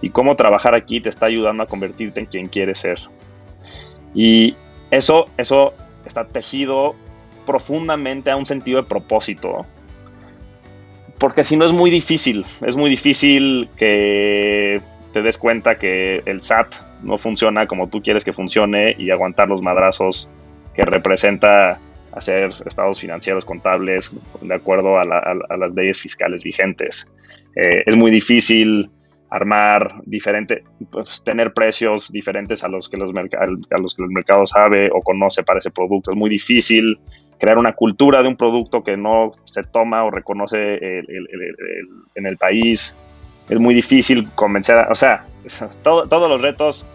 [0.01, 2.99] y cómo trabajar aquí te está ayudando a convertirte en quien quieres ser.
[4.13, 4.57] Y
[4.91, 6.93] eso, eso está tejido
[7.47, 9.65] profundamente a un sentido de propósito.
[11.17, 14.79] Porque si no es muy difícil, es muy difícil que
[15.13, 19.47] te des cuenta que el SAT no funciona como tú quieres que funcione y aguantar
[19.47, 20.29] los madrazos
[20.75, 21.79] que representa
[22.12, 27.07] hacer estados financieros contables de acuerdo a, las leyes fiscales vigentes.
[27.55, 28.91] Eh, es muy difícil
[29.29, 34.45] armar diferente, pues, tener precios diferentes a los, que los a los que el mercado
[34.45, 36.12] sabe o conoce para ese producto.
[36.12, 36.99] Es muy difícil
[37.39, 41.00] crear una cultura de un producto que no se toma o reconoce
[42.15, 42.95] en el país.
[43.50, 45.26] Es muy difícil convencer, a, o sea,
[45.84, 46.88] todos los retos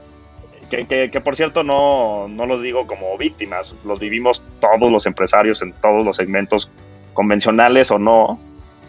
[0.71, 5.63] que, que, por cierto no, no los digo como víctimas, los vivimos todos los empresarios
[5.63, 6.71] en todos los segmentos
[7.13, 8.39] convencionales o no,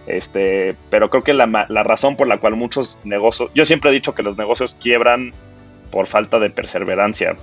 [0.08, 3.94] este, pero creo que la, la, razón por la cual muchos negocios, yo siempre he
[3.94, 5.32] dicho que los negocios quiebran
[5.92, 7.36] por falta de perseverancia,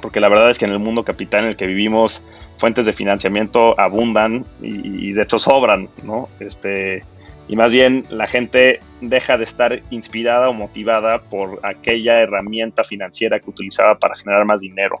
[0.00, 2.24] porque la verdad es que en el mundo capital en el que vivimos,
[2.62, 6.28] fuentes de financiamiento abundan y, y de hecho sobran, ¿no?
[6.38, 7.02] Este,
[7.48, 13.40] y más bien la gente deja de estar inspirada o motivada por aquella herramienta financiera
[13.40, 14.94] que utilizaba para generar más dinero.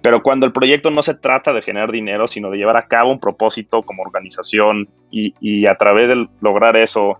[0.00, 3.10] Pero cuando el proyecto no se trata de generar dinero, sino de llevar a cabo
[3.10, 7.18] un propósito como organización y, a través de lograr eso,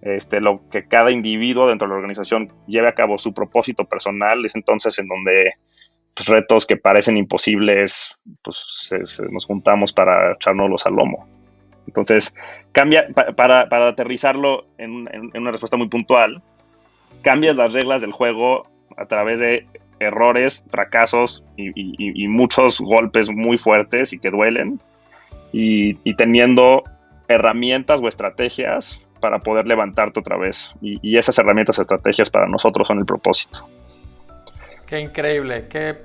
[0.00, 4.46] este, lo que cada individuo dentro de la organización lleve a cabo su propósito personal,
[4.46, 5.52] es entonces en donde
[6.14, 8.90] pues, retos que parecen imposibles, pues
[9.30, 11.26] nos juntamos para echarnos al lomo.
[11.86, 12.34] Entonces,
[12.72, 16.42] cambia, para, aterrizarlo en, una respuesta muy puntual,
[17.22, 18.62] cambias las reglas del juego
[18.96, 19.66] a través de
[19.98, 24.80] errores, fracasos y, muchos golpes muy fuertes y que duelen,
[25.52, 26.82] y, teniendo
[27.28, 30.74] herramientas o estrategias para poder levantarte otra vez.
[30.80, 33.66] Y, esas herramientas, estrategias para nosotros son el propósito.
[34.92, 36.02] Qué increíble, qué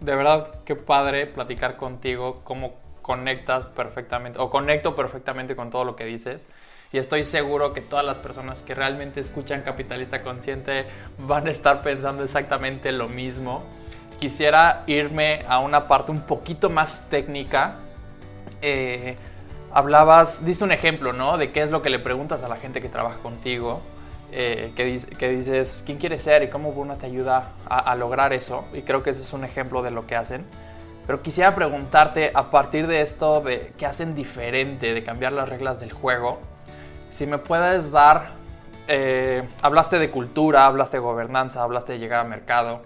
[0.00, 5.94] de verdad, qué padre platicar contigo, cómo conectas perfectamente o conecto perfectamente con todo lo
[5.94, 6.44] que dices.
[6.92, 10.84] Y estoy seguro que todas las personas que realmente escuchan Capitalista Consciente
[11.16, 13.62] van a estar pensando exactamente lo mismo.
[14.18, 17.76] Quisiera irme a una parte un poquito más técnica.
[18.62, 19.14] Eh,
[19.72, 21.38] hablabas, diste un ejemplo, ¿no?
[21.38, 23.80] De qué es lo que le preguntas a la gente que trabaja contigo.
[24.32, 28.32] Eh, que, que, dices, ¿quién quieres ser y cómo Bruna te ayuda a, a lograr
[28.32, 28.64] eso?
[28.72, 30.44] Y creo que ese es un ejemplo de lo que hacen.
[31.06, 35.78] Pero quisiera preguntarte, a partir de esto, de qué hacen diferente, de cambiar las reglas
[35.78, 36.40] del juego,
[37.10, 38.32] si me puedes dar,
[38.88, 42.82] eh, hablaste de cultura, hablaste de gobernanza, hablaste de llegar al mercado,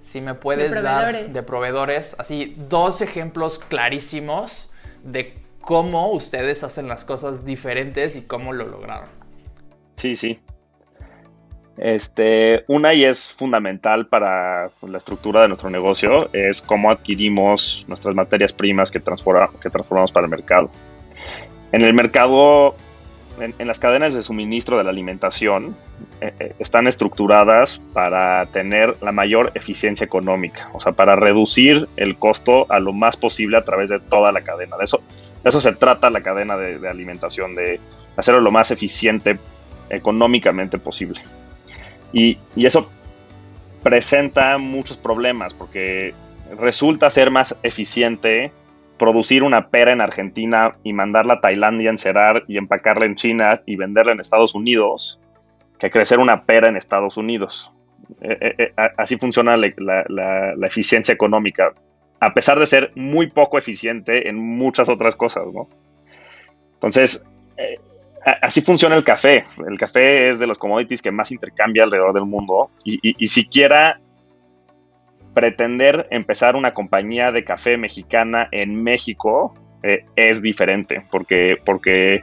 [0.00, 4.72] si me puedes dar de proveedores, así dos ejemplos clarísimos
[5.02, 9.08] de cómo ustedes hacen las cosas diferentes y cómo lo lograron.
[9.96, 10.40] Sí, sí.
[11.78, 18.14] Este, una y es fundamental para la estructura de nuestro negocio es cómo adquirimos nuestras
[18.14, 20.70] materias primas que, transformamos para el mercado.
[21.72, 22.74] En el mercado,
[23.38, 25.76] en, las cadenas de suministro de la alimentación,
[26.22, 32.16] eh, eh, están estructuradas para tener la mayor eficiencia económica, o sea, para reducir el
[32.16, 34.78] costo a lo más posible a través de toda la cadena.
[34.78, 35.02] De eso,
[35.42, 37.80] de eso se trata la cadena de, de alimentación, de
[38.16, 39.38] hacerlo lo más eficiente
[39.90, 41.20] económicamente posible.
[42.12, 42.88] Y, eso
[43.82, 46.14] presenta muchos problemas porque
[46.58, 48.50] resulta ser más eficiente
[48.98, 53.76] producir una pera en Argentina y mandarla a Tailandia encerar y empacarla en China y
[53.76, 55.20] venderla en Estados Unidos
[55.78, 57.72] que crecer una pera en Estados Unidos.
[58.20, 61.68] Eh, eh, eh, así funciona la, eficiencia económica,
[62.20, 65.68] a pesar de ser muy poco eficiente en muchas otras cosas, ¿no?
[66.74, 67.24] Entonces,
[68.26, 69.44] así funciona el café.
[69.68, 74.00] El café es de los commodities que más intercambia alrededor del mundo y, siquiera
[75.34, 82.22] pretender empezar una compañía de café mexicana en México eh, es diferente porque, porque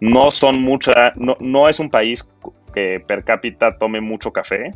[0.00, 2.28] no son mucha, no, es un país
[2.74, 4.70] que per cápita tome mucho café.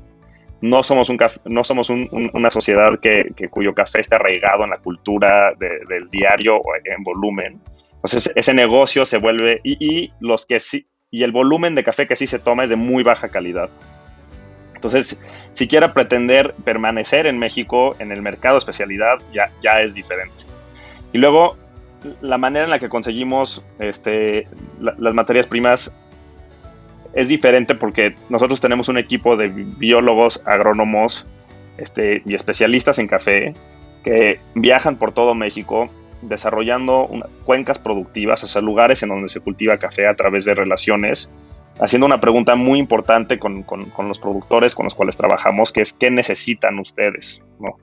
[0.61, 5.53] No somos, un no somos una sociedad que, cuyo café está arraigado en la cultura
[5.59, 7.61] del diario o en volumen.
[8.05, 12.27] Ese negocio se vuelve y, los que sí y el volumen de café que sí
[12.27, 13.69] se toma es de muy baja calidad.
[14.75, 20.45] Entonces, si quiera pretender permanecer en México en el mercado especialidad ya, ya es diferente.
[21.13, 21.57] Y luego
[22.21, 24.49] la manera en la que conseguimos este,
[24.81, 25.95] las materias primas
[27.13, 31.27] es diferente porque nosotros tenemos un equipo de biólogos, agrónomos
[31.77, 33.55] este, y especialistas en café
[34.03, 35.91] que viajan por todo México
[36.23, 37.09] desarrollando
[37.45, 41.31] cuencas productivas, o sea, lugares en donde se cultiva café a través de relaciones,
[41.81, 43.65] haciendo una pregunta muy importante con,
[44.07, 47.43] los productores con los cuales trabajamos, que es ¿qué necesitan ustedes?
[47.59, 47.77] ¿no?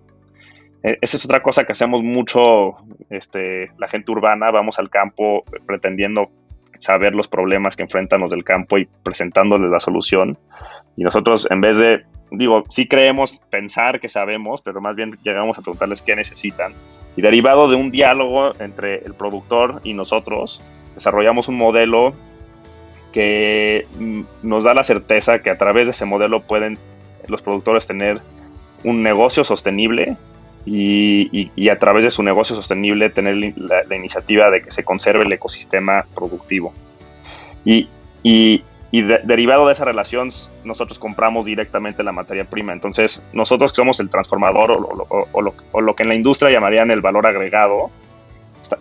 [0.83, 2.77] E, esa es otra cosa que hacemos mucho
[3.09, 6.29] este, la gente urbana, vamos al campo pretendiendo
[6.79, 10.37] saber los problemas que enfrentan los del campo y presentándoles la solución.
[10.95, 15.57] Y nosotros, en vez de, digo, sí creemos pensar que sabemos, pero más bien llegamos
[15.59, 16.73] a preguntarles qué necesitan.
[17.19, 20.61] Y derivado de un diálogo entre el productor y nosotros,
[20.95, 22.13] desarrollamos un modelo
[23.11, 26.77] que mm, nos da la certeza que a través de ese modelo pueden
[27.27, 28.21] los productores tener
[28.85, 30.15] un negocio sostenible
[30.65, 35.33] y, a través de su negocio sostenible tener la, iniciativa de que se conserve el
[35.33, 36.73] ecosistema productivo.
[37.65, 40.29] Y, derivado de esa relación,
[40.63, 42.73] nosotros compramos directamente la materia prima.
[42.73, 47.91] Entonces, nosotros somos el transformador o, lo, que en la industria llamarían el valor agregado,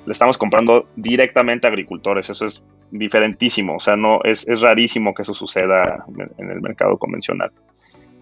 [0.04, 2.30] le estamos comprando directamente a agricultores.
[2.30, 3.76] Eso es diferentísimo.
[3.76, 6.04] O sea, no es, es rarísimo que eso suceda
[6.38, 7.50] en el mercado convencional.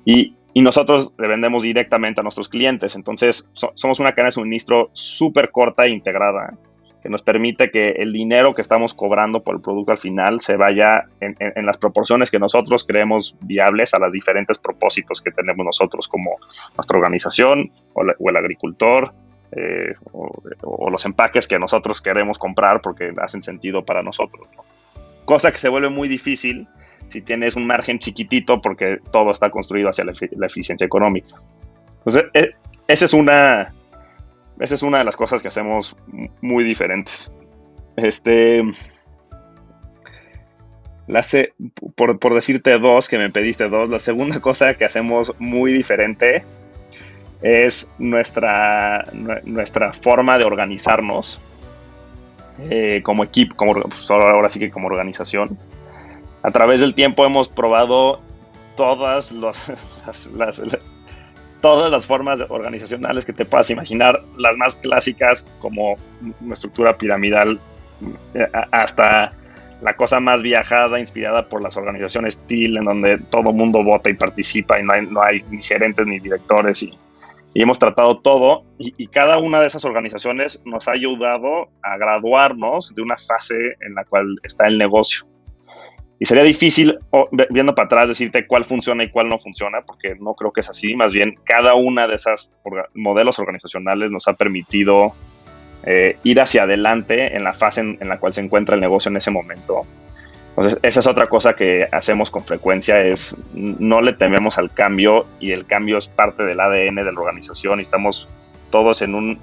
[0.04, 2.96] Y, y nosotros le vendemos directamente a nuestros clientes.
[2.96, 6.54] Entonces, somos una cadena de suministro súper corta e integrada
[7.02, 10.56] que nos permite que el dinero que estamos cobrando por el producto al final se
[10.56, 16.08] vaya en, las proporciones que nosotros creemos viables a los diferentes propósitos que tenemos nosotros
[16.08, 16.36] como
[16.76, 19.12] nuestra organización o, el agricultor
[19.52, 24.48] eh, o, los empaques que nosotros queremos comprar porque hacen sentido para nosotros.
[25.24, 26.66] Cosa que se vuelve muy difícil
[27.06, 30.12] si tienes un margen chiquitito porque todo está construido hacia la,
[30.46, 31.36] eficiencia económica.
[31.98, 32.50] Entonces, e,
[32.88, 33.72] esa es una,
[34.60, 35.96] esa es una de las cosas que hacemos
[36.40, 37.32] muy diferentes.
[37.96, 38.62] Este,
[41.06, 41.24] la
[41.94, 46.44] por, por, decirte dos, que me pediste dos, la segunda cosa que hacemos muy diferente
[47.42, 49.04] es nuestra,
[49.44, 51.40] nuestra forma de organizarnos
[52.70, 55.58] eh, como equipo, como, pues, ahora sí que como organización
[56.42, 58.20] a través del tiempo hemos probado
[58.76, 59.70] todas, las,
[61.60, 65.96] todas las formas organizacionales que te puedas imaginar, las más clásicas como
[66.40, 67.58] una estructura piramidal
[68.34, 69.32] eh, hasta
[69.82, 74.14] la cosa más viajada, inspirada por las organizaciones TIL, en donde todo mundo vota y
[74.14, 76.98] participa y no hay, no hay ni gerentes ni directores y,
[77.58, 82.94] hemos tratado todo y, y, cada una de esas organizaciones nos ha ayudado a graduarnos
[82.94, 85.24] de una fase en la cual está el negocio.
[86.18, 86.98] Y sería difícil,
[87.50, 90.70] viendo para atrás, decirte cuál funciona y cuál no funciona, porque no creo que es
[90.70, 90.94] así.
[90.94, 92.50] Más bien, cada una de esas
[92.94, 95.12] modelos organizacionales nos ha permitido
[95.84, 99.18] eh, ir hacia adelante en la fase en, la cual se encuentra el negocio en
[99.18, 99.82] ese momento.
[100.50, 105.26] Entonces, esa es otra cosa que hacemos con frecuencia, es no le tememos al cambio
[105.38, 108.26] y el cambio es parte del ADN de la organización y estamos
[108.70, 109.38] todos en un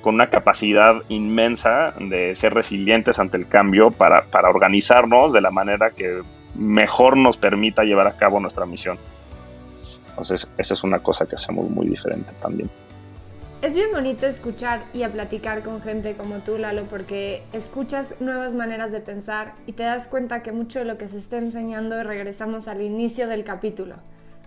[0.00, 5.50] con una capacidad inmensa de ser resilientes ante el cambio para, para organizarnos de la
[5.50, 6.22] manera que
[6.54, 8.98] mejor nos permita llevar a cabo nuestra misión.
[10.08, 12.70] Entonces, esa es una cosa que hacemos muy diferente también.
[13.62, 18.54] Es bien bonito escuchar y a platicar con gente como tú, Lalo, porque escuchas nuevas
[18.54, 22.02] maneras de pensar y te das cuenta que mucho de lo que se está enseñando,
[22.02, 23.96] regresamos al inicio del capítulo,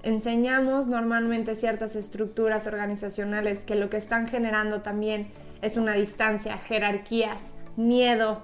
[0.04, 5.28] enseñamos normalmente ciertas estructuras organizacionales que lo que están generando también
[5.62, 7.42] es una distancia, jerarquías,
[7.76, 8.42] miedo,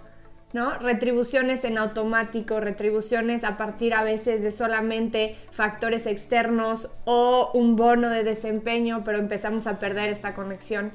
[0.54, 0.78] ¿no?
[0.78, 8.10] Retribuciones en automático, retribuciones a partir a veces de solamente factores externos o un bono
[8.10, 10.94] de desempeño, pero empezamos a perder esta conexión.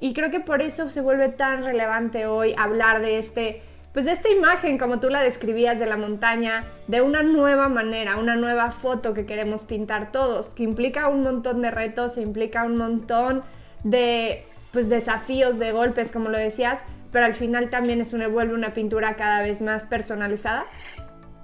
[0.00, 4.30] Y creo que por eso se vuelve tan relevante hoy hablar de este pues esta
[4.30, 9.12] imagen, como tú la describías de la montaña, de una nueva manera, una nueva foto
[9.12, 13.42] que queremos pintar todos, que implica un montón de retos, implica un montón
[13.84, 18.72] de pues, desafíos, de golpes, como lo decías, pero al final también es vuelve una
[18.72, 20.64] pintura cada vez más personalizada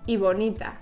[0.06, 0.78] y bonita.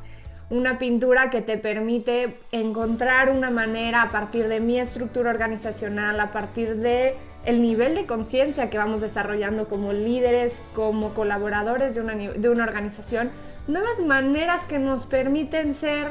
[0.48, 6.31] Una pintura que te permite encontrar una manera a partir de mi estructura organizacional, a
[6.31, 7.16] partir de
[7.47, 12.65] el nivel de conciencia que vamos desarrollando como líderes, como colaboradores de una, de una
[12.65, 13.31] organización,
[13.69, 16.09] nuevas maneras que nos permiten ser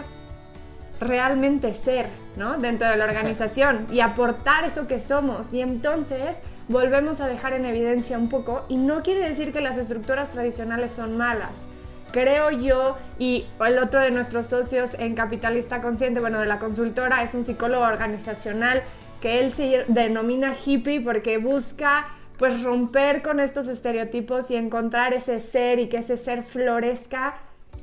[1.00, 2.58] realmente ser, ¿no?
[2.58, 5.52] Dentro de la organización y aportar eso que somos.
[5.54, 9.78] Y entonces volvemos a dejar en evidencia un poco, y no quiere decir que las
[9.78, 11.68] estructuras tradicionales son malas.
[12.12, 17.24] Creo yo, y el otro de nuestros socios en Capitalista Consciente, bueno, de la consultora,
[17.24, 18.84] es un psicólogo organizacional
[19.22, 25.40] que él se denomina hippie porque busca pues romper con estos estereotipos y encontrar ese
[25.40, 27.36] ser y que ese ser florezca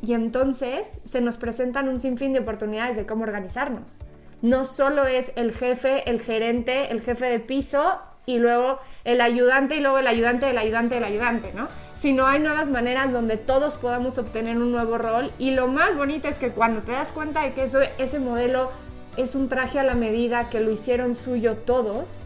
[0.02, 3.98] y entonces se nos presentan un sinfín de oportunidades de cómo organizarnos.
[4.42, 9.76] No solo es el jefe, el gerente, el jefe de piso y luego el ayudante
[9.76, 11.68] y luego el ayudante del ayudante del ayudante, ¿no?
[12.00, 16.26] Sino hay nuevas maneras donde todos podamos obtener un nuevo rol y lo más bonito
[16.26, 18.70] es que cuando te das cuenta de que ese modelo
[19.16, 22.22] es un traje a la medida que lo hicieron suyo todos,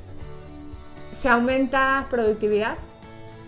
[1.20, 2.76] se aumenta productividad,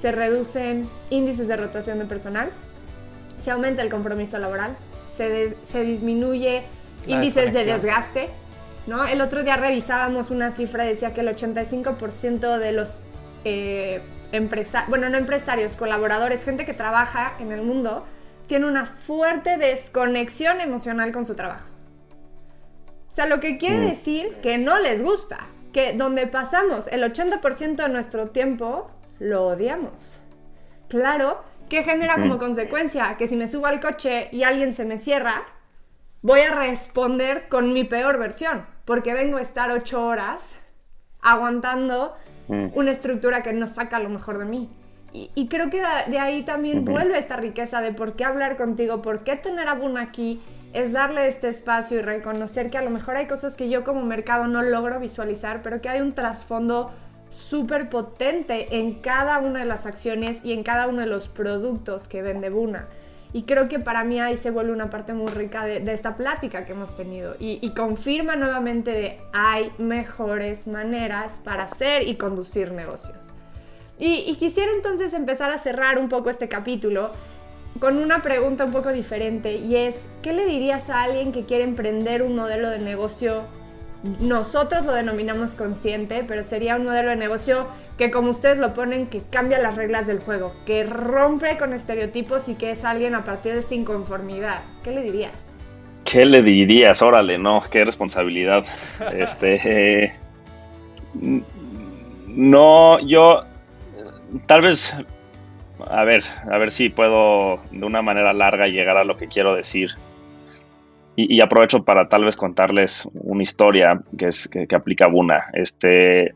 [0.00, 2.50] se reducen índices de rotación de personal,
[3.38, 4.76] se aumenta el compromiso laboral,
[5.16, 6.64] se, disminuye
[7.06, 8.28] índices de desgaste.
[8.86, 9.04] ¿no?
[9.04, 13.00] El otro día revisábamos una cifra, decía que el 85% de los
[13.44, 14.00] eh,
[14.32, 18.06] empresarios, bueno, no empresarios, colaboradores, gente que trabaja en el mundo,
[18.46, 21.66] tiene una fuerte desconexión emocional con su trabajo.
[23.08, 23.88] O sea, lo que quiere mm.
[23.88, 25.38] decir que no les gusta,
[25.72, 30.20] que donde pasamos el 80% de nuestro tiempo, lo odiamos.
[30.88, 33.14] Claro, ¿qué genera como consecuencia?
[33.18, 35.42] Que si me subo al coche y alguien se me cierra,
[36.22, 40.62] voy a responder con mi peor versión, porque vengo a estar ocho horas
[41.20, 42.14] aguantando
[42.48, 42.68] mm.
[42.74, 44.68] una estructura que no saca lo mejor de mí.
[45.10, 49.24] Y, creo que de, ahí también vuelve esta riqueza de por qué hablar contigo, por
[49.24, 50.40] qué tener a Buna aquí,
[50.72, 54.02] es darle este espacio y reconocer que a lo mejor hay cosas que yo como
[54.02, 56.92] mercado no logro visualizar, pero que hay un trasfondo
[57.30, 62.08] súper potente en cada una de las acciones y en cada uno de los productos
[62.08, 62.88] que vende Buna.
[63.32, 66.64] Y creo que para mí ahí se vuelve una parte muy rica de, esta plática
[66.64, 73.34] que hemos tenido y, confirma nuevamente de hay mejores maneras para hacer y conducir negocios.
[73.98, 77.10] Y, quisiera entonces empezar a cerrar un poco este capítulo
[77.80, 81.64] con una pregunta un poco diferente y es, ¿qué le dirías a alguien que quiere
[81.64, 83.44] emprender un modelo de negocio?
[84.20, 87.66] Nosotros lo denominamos consciente, pero sería un modelo de negocio
[87.96, 92.48] que como ustedes lo ponen, que cambia las reglas del juego, que rompe con estereotipos
[92.48, 94.62] y que es alguien a partir de esta inconformidad.
[94.84, 95.32] ¿Qué le dirías?
[96.04, 97.02] ¿Qué le dirías?
[97.02, 98.64] Órale, no, qué responsabilidad.
[99.12, 100.14] este, eh,
[102.26, 103.42] no, yo,
[104.46, 104.94] tal vez,
[105.86, 109.54] a ver, a ver si puedo de una manera larga llegar a lo que quiero
[109.54, 109.90] decir.
[111.20, 115.46] Y, aprovecho para tal vez contarles una historia que, es, que, que aplica Buna.
[115.52, 116.32] Este,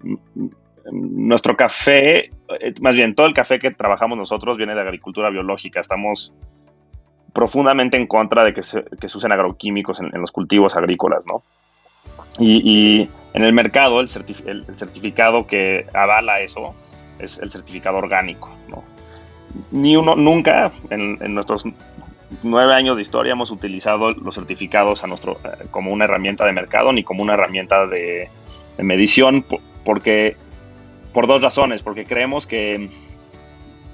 [0.91, 5.81] nuestro café, eh, más bien todo el café que trabajamos nosotros viene de agricultura biológica.
[5.81, 6.33] Estamos
[7.33, 11.43] profundamente en contra de que se, usen agroquímicos en, los cultivos agrícolas, ¿no?
[12.39, 16.75] Y, en el mercado el, certificado que avala eso
[17.19, 18.83] es el certificado orgánico, ¿no?
[19.71, 21.65] Ni uno, nunca en, nuestros
[22.43, 26.53] nueve años de historia hemos utilizado los certificados a nuestro, eh, como una herramienta de
[26.53, 28.29] mercado ni como una herramienta de,
[28.77, 29.45] de medición,
[29.85, 30.37] porque
[31.13, 32.89] por dos razones, porque creemos que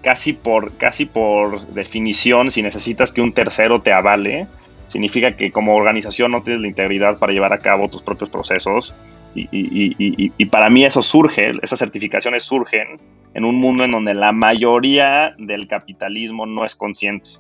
[0.03, 4.47] casi por, casi por definición, si necesitas que un tercero te avale,
[4.89, 8.95] significa que como organización no tienes la integridad para llevar a cabo tus propios procesos.
[9.51, 12.97] Y, para mí eso surge, esas certificaciones surgen
[13.35, 17.31] en un mundo en donde la mayoría del capitalismo no es consciente.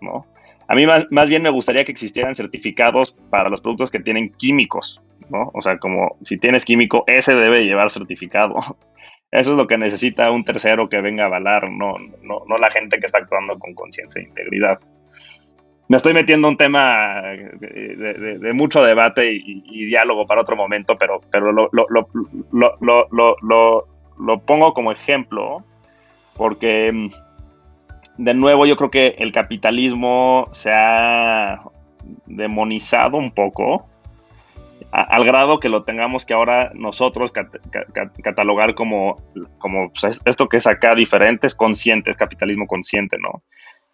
[0.00, 0.26] ¿no?
[0.68, 4.30] A mí más, más bien me gustaría que existieran certificados para los productos que tienen
[4.32, 5.50] químicos, ¿no?
[5.54, 8.56] O sea, como si tienes químico, ese debe llevar certificado.
[9.30, 12.70] Eso es lo que necesita un tercero que venga a avalar, no, no, no la
[12.70, 14.78] gente que está actuando con conciencia e integridad.
[15.88, 21.20] Me estoy metiendo un tema de, mucho debate y, diálogo para otro momento, pero,
[24.18, 25.62] lo, pongo como ejemplo
[26.34, 27.08] porque, mm,
[28.18, 31.62] de nuevo, yo creo que el capitalismo se ha
[32.26, 33.88] demonizado un poco
[34.92, 37.32] al grado que lo tengamos que ahora nosotros
[38.22, 39.16] catalogar como,
[39.58, 43.42] como pues, esto que es acá diferente, es consciente, es capitalismo consciente, ¿no?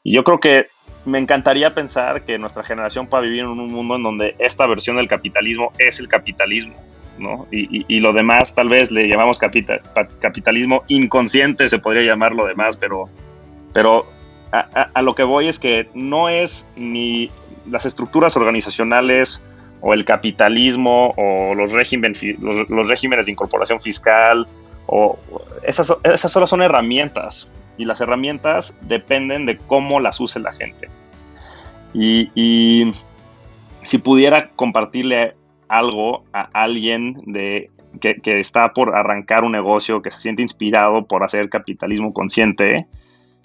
[0.03, 0.67] Y yo creo que
[1.05, 4.97] me encantaría pensar que nuestra generación pueda vivir en un mundo en donde esta versión
[4.97, 6.75] del capitalismo es el capitalismo,
[7.19, 7.47] ¿no?
[7.51, 13.09] Y, lo demás tal vez le llamamos capitalismo inconsciente, se podría llamar lo demás, pero,
[13.73, 14.07] pero
[14.53, 17.31] a lo que voy es que no es ni
[17.69, 19.43] las estructuras organizacionales,
[19.83, 24.47] o el capitalismo o los, regímenes, los, regímenes de incorporación fiscal,
[24.95, 25.19] o
[25.63, 30.91] esas, esas solo son herramientas y las herramientas dependen de cómo las use la gente.
[31.95, 32.93] Y,
[33.85, 35.35] si pudiera compartirle
[35.67, 37.71] algo a alguien de,
[38.01, 42.87] que, que, está por arrancar un negocio, que se siente inspirado por hacer capitalismo consciente,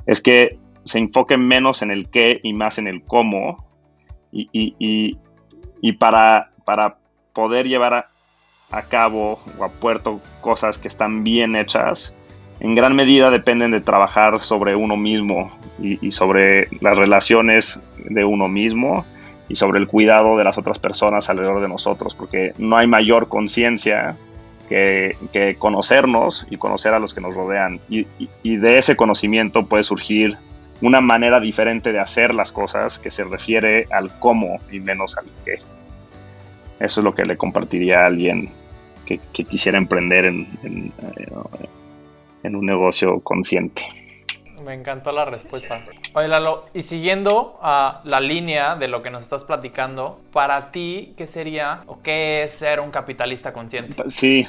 [0.05, 3.65] es que se enfoque menos en el qué y más en el cómo.
[4.31, 5.17] Y, y,
[5.81, 6.97] y para, para
[7.33, 8.09] poder llevar a,
[8.89, 12.13] cabo o a puerto cosas que están bien hechas,
[12.59, 18.47] en gran medida dependen de trabajar sobre uno mismo y, sobre las relaciones de uno
[18.47, 19.05] mismo
[19.47, 23.29] y sobre el cuidado de las otras personas alrededor de nosotros, porque no hay mayor
[23.29, 24.17] conciencia
[24.67, 25.15] que,
[25.59, 27.79] conocernos y conocer a los que nos rodean.
[27.89, 28.07] Y,
[28.41, 30.37] y, de ese conocimiento puede surgir
[30.81, 35.25] una manera diferente de hacer las cosas que se refiere al cómo y menos al
[35.45, 35.59] qué.
[36.79, 38.51] Eso es lo que le compartiría a alguien
[39.05, 40.47] que, quisiera emprender en,
[42.43, 43.83] en, un negocio consciente.
[44.63, 45.85] Me encantó la respuesta.
[46.13, 51.13] Oye, Lalo, y siguiendo a la línea de lo que nos estás platicando, para ti,
[51.15, 54.03] ¿qué sería o qué es ser un capitalista consciente?
[54.07, 54.45] Sí,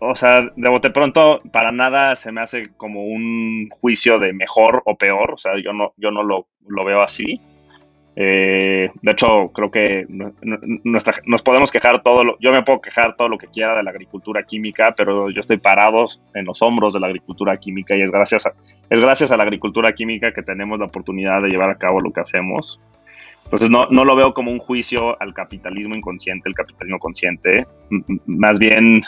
[0.00, 4.82] o, sea, de bote pronto, para nada se me hace como un juicio de mejor
[4.84, 7.40] o peor, o sea, yo no, yo no lo, lo veo así.
[8.18, 13.28] Eh, de hecho, creo que nos podemos quejar todo, lo, yo me puedo quejar todo
[13.28, 17.00] lo que quiera de la agricultura química, pero yo estoy parado en los hombros de
[17.00, 18.54] la agricultura química y es gracias a,
[18.88, 22.10] es gracias a la agricultura química que tenemos la oportunidad de llevar a cabo lo
[22.10, 22.80] que hacemos.
[23.44, 27.66] Entonces no, no lo veo como un juicio al capitalismo inconsciente, el capitalismo consciente,
[28.24, 29.02] más bien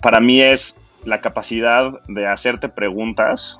[0.00, 3.58] para mí es la capacidad de hacerte preguntas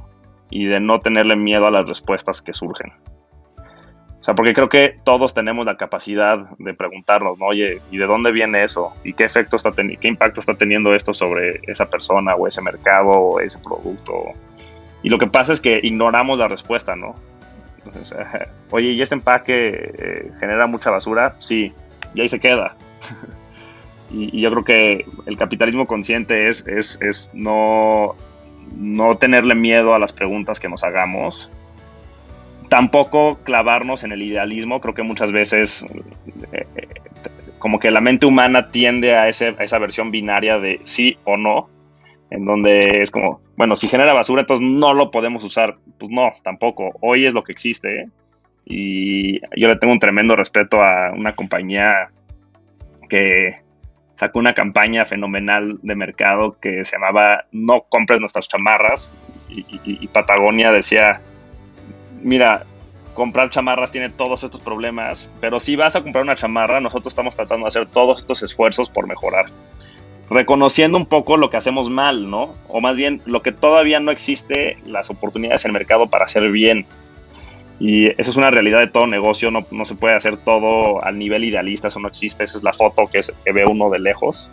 [0.51, 2.93] y de no tenerle miedo a las respuestas que surgen.
[4.23, 7.47] O sea, porque creo que todos tenemos la capacidad de preguntarnos, ¿no?
[7.47, 8.93] Oye, ¿y de dónde viene eso?
[9.03, 12.63] ¿Y qué efecto está teniendo, qué impacto está teniendo esto sobre esa persona o ese
[12.63, 14.27] mercado o ese producto?
[15.03, 17.17] Y lo que pasa es que ignoramos la respuesta, ¿no?
[18.71, 21.35] oye, ¿y este empaque eh, genera mucha basura?
[21.41, 21.73] Sí,
[22.15, 22.77] y ahí se queda.
[24.13, 28.15] y, yo creo que el capitalismo consciente es, es, es no,
[28.77, 31.51] no tenerle miedo a las preguntas que nos hagamos
[32.73, 34.81] tampoco clavarnos en el idealismo.
[34.81, 35.85] Creo que muchas veces
[36.53, 36.89] eh, eh,
[37.59, 41.37] como que la mente humana tiende a, ese, a, esa versión binaria de sí o
[41.37, 41.69] no,
[42.31, 45.77] en donde es como, bueno, si genera basura, entonces no lo podemos usar.
[45.99, 46.93] Pues no, tampoco.
[47.03, 48.05] Hoy es lo que existe.
[48.05, 48.09] ¿eh?
[48.65, 52.09] Y yo le tengo un tremendo respeto a una compañía
[53.11, 53.57] que
[54.15, 59.13] sacó una campaña fenomenal de mercado que se llamaba No compres nuestras chamarras.
[59.51, 61.21] y Patagonia decía,
[62.23, 62.65] mira,
[63.15, 67.37] comprar chamarras tiene todos estos problemas, pero si vas a comprar una chamarra, nosotros estamos
[67.37, 69.47] tratando de hacer todos estos esfuerzos por mejorar.
[70.31, 72.55] Reconociendo un poco lo que hacemos mal, ¿no?
[72.69, 76.51] O más bien lo que todavía no existe, las oportunidades en el mercado para hacer
[76.51, 76.87] bien.
[77.79, 81.45] Y eso es una realidad de todo negocio, no, se puede hacer todo al nivel
[81.45, 83.21] idealista, eso no existe, esa es la foto que,
[83.53, 84.51] ve uno de lejos.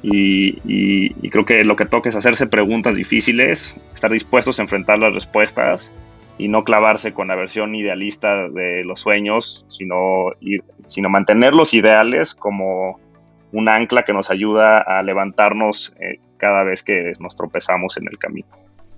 [0.00, 5.00] Y, y creo que lo que toca es hacerse preguntas difíciles, estar dispuestos a enfrentar
[5.00, 5.92] las respuestas
[6.38, 10.30] y no clavarse con la versión idealista de los sueños, sino,
[10.86, 13.00] sino mantener los ideales como
[13.52, 18.18] un ancla que nos ayuda a levantarnos eh, cada vez que nos tropezamos en el
[18.18, 18.46] camino.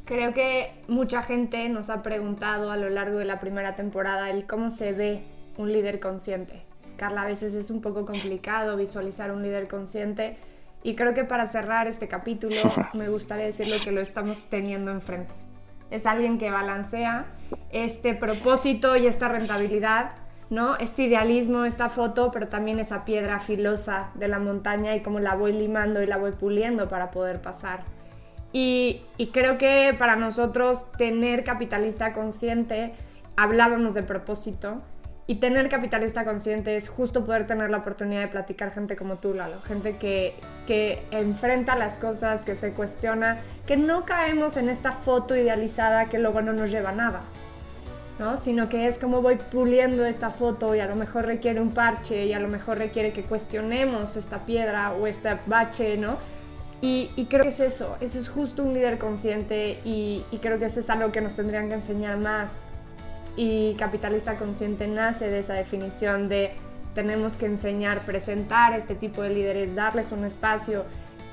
[0.04, 4.46] Creo que mucha gente nos ha preguntado a lo largo de la primera temporada el
[4.46, 5.22] cómo se ve
[5.56, 6.62] un líder consciente.
[6.96, 10.36] Carla, a veces es un poco complicado visualizar un líder consciente
[10.82, 12.54] y creo que para cerrar este capítulo
[12.92, 15.32] me gustaría decirle que lo estamos teniendo enfrente
[15.90, 17.26] es alguien que balancea
[17.70, 20.12] este propósito y esta rentabilidad,
[20.50, 20.76] ¿no?
[20.76, 25.34] Este idealismo, esta foto, pero también esa piedra filosa de la montaña y cómo la
[25.34, 27.80] voy limando y la voy puliendo para poder pasar.
[28.52, 32.94] Y, y creo que para nosotros tener capitalista consciente,
[33.36, 34.80] hablábamos de propósito,
[35.26, 39.32] y tener capitalista consciente es justo poder tener la oportunidad de platicar gente como tú,
[39.32, 39.60] Lalo.
[39.60, 40.34] Gente que,
[40.66, 46.18] que enfrenta las cosas, que se cuestiona, que no caemos en esta foto idealizada que
[46.18, 47.22] luego no nos lleva nada.
[48.18, 48.42] ¿no?
[48.42, 52.26] Sino que es como voy puliendo esta foto y a lo mejor requiere un parche
[52.26, 56.18] y a lo mejor requiere que cuestionemos esta piedra o este bache, ¿no?
[56.82, 60.58] Y, y creo que es eso, eso es justo un líder consciente y, y creo
[60.58, 62.64] que eso es algo que nos tendrían que enseñar más
[63.36, 66.52] y capitalista consciente nace de esa definición de
[66.94, 70.84] tenemos que enseñar, presentar este tipo de líderes, darles un espacio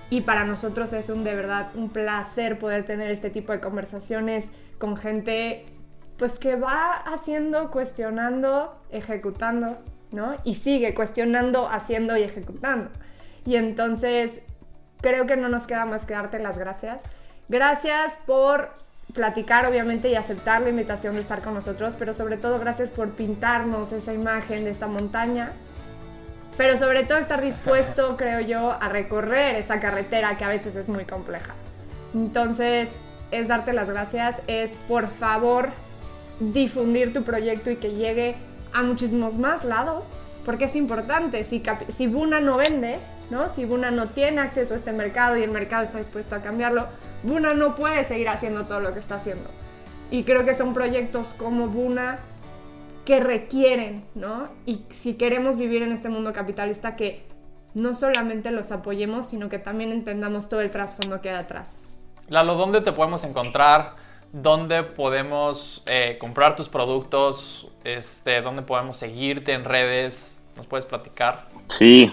[0.09, 4.49] y para nosotros es un de verdad un placer poder tener este tipo de conversaciones
[4.77, 5.65] con gente
[6.17, 9.77] pues que va haciendo, cuestionando, ejecutando,
[10.11, 10.35] ¿no?
[10.43, 12.89] Y sigue cuestionando, haciendo y ejecutando.
[13.45, 14.41] Y entonces
[15.01, 17.03] creo que no nos queda más que darte las gracias.
[17.49, 18.71] Gracias por
[19.13, 23.11] platicar obviamente y aceptar la invitación de estar con nosotros, pero sobre todo gracias por
[23.11, 25.51] pintarnos esa imagen de esta montaña,
[26.57, 30.89] pero sobre todo estar dispuesto, creo yo, a recorrer esa carretera que a veces es
[30.89, 31.53] muy compleja.
[32.13, 32.89] Entonces,
[33.31, 35.69] es darte las gracias, es por favor
[36.39, 38.35] difundir tu proyecto y que llegue
[38.73, 40.05] a muchísimos más lados,
[40.45, 42.99] porque es importante, si, si Buna no vende,
[43.29, 43.49] ¿no?
[43.49, 46.87] Si Buna no tiene acceso a este mercado y el mercado está dispuesto a cambiarlo,
[47.23, 49.49] Buna no puede seguir haciendo todo lo que está haciendo.
[50.11, 52.19] Y creo que son proyectos como Buna
[53.05, 54.45] que requieren, ¿no?
[54.65, 57.23] Y si queremos vivir en este mundo capitalista, que
[57.73, 61.77] no solamente los apoyemos, sino que también entendamos todo el trasfondo que hay atrás.
[62.27, 63.95] Lalo, ¿dónde te podemos encontrar?
[64.33, 67.69] ¿Dónde podemos eh, comprar tus productos?
[67.83, 70.41] Este, ¿Dónde podemos seguirte en redes?
[70.57, 71.47] ¿Nos puedes platicar?
[71.69, 72.09] Sí,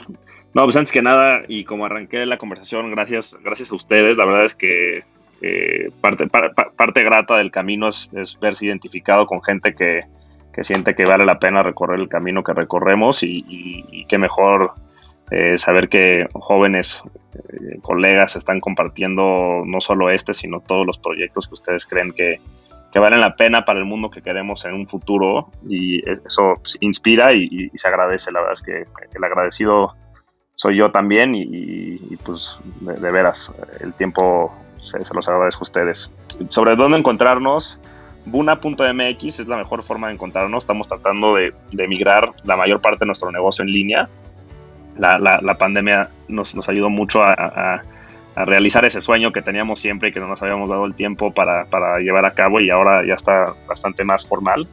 [0.55, 4.17] no, pues antes que nada, y como arranqué la conversación, gracias, gracias a ustedes.
[4.17, 5.01] La verdad es que
[5.43, 8.09] eh, parte, grata del camino es,
[8.41, 10.03] verse identificado con gente que,
[10.63, 14.75] siente que vale la pena recorrer el camino que recorremos y, qué mejor
[15.33, 17.03] eh, saber que jóvenes
[17.35, 22.41] eh, colegas están compartiendo no solo este, sino todos los proyectos que ustedes creen que,
[22.95, 27.33] valen la pena para el mundo que queremos en un futuro y eso pues, inspira
[27.33, 28.31] y, se agradece.
[28.31, 28.85] La verdad es que
[29.17, 29.97] el agradecido
[30.55, 36.13] soy yo también y, pues de, veras el tiempo se, los agradezco a ustedes.
[36.49, 37.79] Sobre dónde encontrarnos,
[38.27, 40.65] Buna.mx es la mejor forma de encontrarnos.
[40.65, 44.09] Estamos tratando de, de migrar la mayor parte de nuestro negocio en línea
[44.99, 47.83] la, la, pandemia nos, ayudó mucho a,
[48.37, 51.99] realizar ese sueño que teníamos siempre y que no nos habíamos dado el tiempo para
[52.01, 54.67] llevar a cabo y ahora ya está bastante más formal.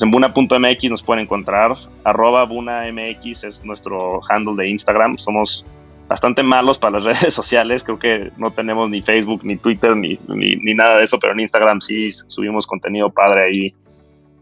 [0.00, 1.74] En Buna.mx nos pueden encontrar,
[2.04, 5.64] arroba BunaMX es nuestro handle de Instagram, somos
[6.06, 10.18] bastante malos para las redes sociales, creo que no tenemos ni Facebook, ni Twitter, ni,
[10.28, 13.74] ni, nada de eso, pero en Instagram sí subimos contenido padre ahí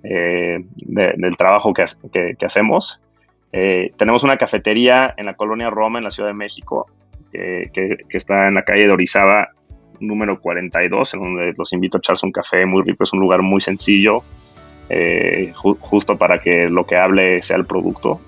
[0.02, 3.00] eh, del trabajo que, que, que hacemos.
[3.52, 6.86] Eh, tenemos una cafetería en la colonia Roma, en la Ciudad de México,
[7.32, 9.48] que, está en la calle de Orizaba,
[10.00, 13.04] número 42, en donde los invito a echarse un café muy rico.
[13.04, 14.24] Es un lugar muy sencillo,
[14.88, 18.20] eh, justo para que lo que hable sea el producto.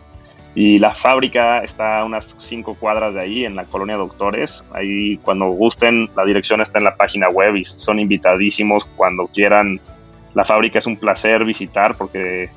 [0.55, 4.67] Y la fábrica está a unas cinco cuadras de ahí, en la colonia Doctores.
[4.73, 9.81] Ahí, cuando gusten, la dirección está en la página web y son invitadísimos cuando quieran.
[10.35, 12.51] La fábrica es un placer visitar porque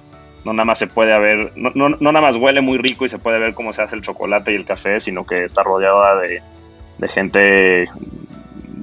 [0.43, 3.19] no nada más se puede ver, no, no, nada más huele muy rico y se
[3.19, 6.41] puede ver cómo se hace el chocolate y el café, sino que está rodeada de,
[7.09, 7.89] gente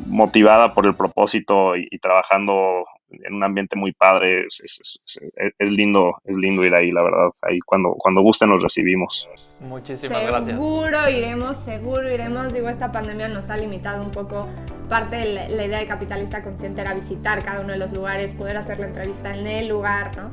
[0.07, 4.47] motivada por el propósito y, trabajando en un ambiente muy padre.
[4.47, 7.31] Es, lindo, es lindo ir ahí, la verdad.
[7.43, 9.29] Ahí cuando, cuando gusten nos recibimos.
[9.61, 10.57] Muchísimas gracias.
[10.57, 12.53] Seguro iremos, seguro iremos.
[12.53, 14.49] Digo, esta pandemia nos ha limitado un poco.
[14.89, 18.33] Parte de la, la idea de Capitalista Consciente era visitar cada uno de los lugares,
[18.33, 20.31] poder hacer la entrevista en el lugar, ¿no?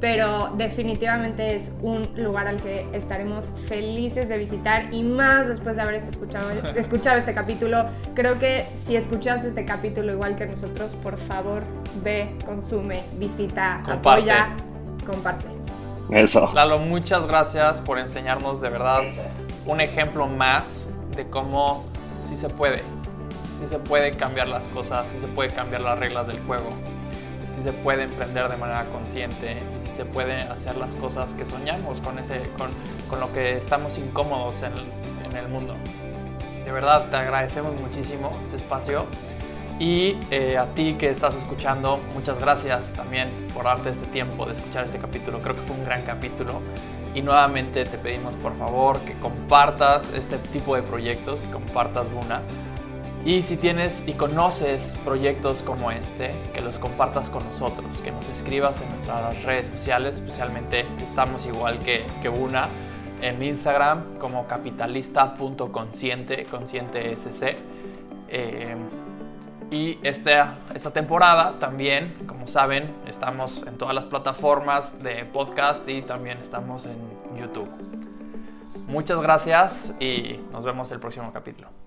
[0.00, 5.82] pero definitivamente es un lugar al que estaremos felices de visitar y más después de
[5.82, 7.86] haber escuchado, escuchado este capítulo.
[8.14, 11.62] Creo que si escuchaste este capítulo igual que nosotros, por favor,
[12.02, 14.56] ve, consume, visita, apoya,
[15.06, 15.46] comparte.
[16.10, 16.50] Eso.
[16.52, 19.02] Lalo, muchas gracias por enseñarnos de verdad
[19.66, 21.84] un ejemplo más de cómo
[22.22, 22.82] sí se puede,
[23.58, 26.68] sí se puede cambiar las cosas, sí se puede cambiar las reglas del juego
[27.56, 31.46] si se puede emprender de manera consciente y si se puede hacer las cosas que
[31.46, 32.68] soñamos con, ese, con,
[33.08, 34.72] con lo que estamos incómodos en,
[35.24, 35.74] en, el mundo.
[36.64, 39.06] De verdad, te agradecemos muchísimo este espacio
[39.78, 44.52] y eh, a ti que estás escuchando, muchas gracias también por darte este tiempo de
[44.52, 45.40] escuchar este capítulo.
[45.40, 46.60] Creo que fue un gran capítulo.
[47.14, 52.42] Y nuevamente te pedimos por favor que compartas este tipo de proyectos, que compartas Buna
[53.26, 58.28] y si tienes y conoces proyectos como este, que los compartas con nosotros, que nos
[58.28, 62.68] escribas en nuestras redes sociales, especialmente estamos igual que, que una
[63.20, 67.56] en Instagram como capitalista.consciente, consciente SC.
[68.28, 68.76] Eh,
[69.70, 76.02] y esta, esta temporada también, como saben, estamos en todas las plataformas de podcast y
[76.02, 76.96] también estamos en
[77.38, 77.68] YouTube.
[78.86, 81.85] Muchas gracias y nos vemos el próximo capítulo.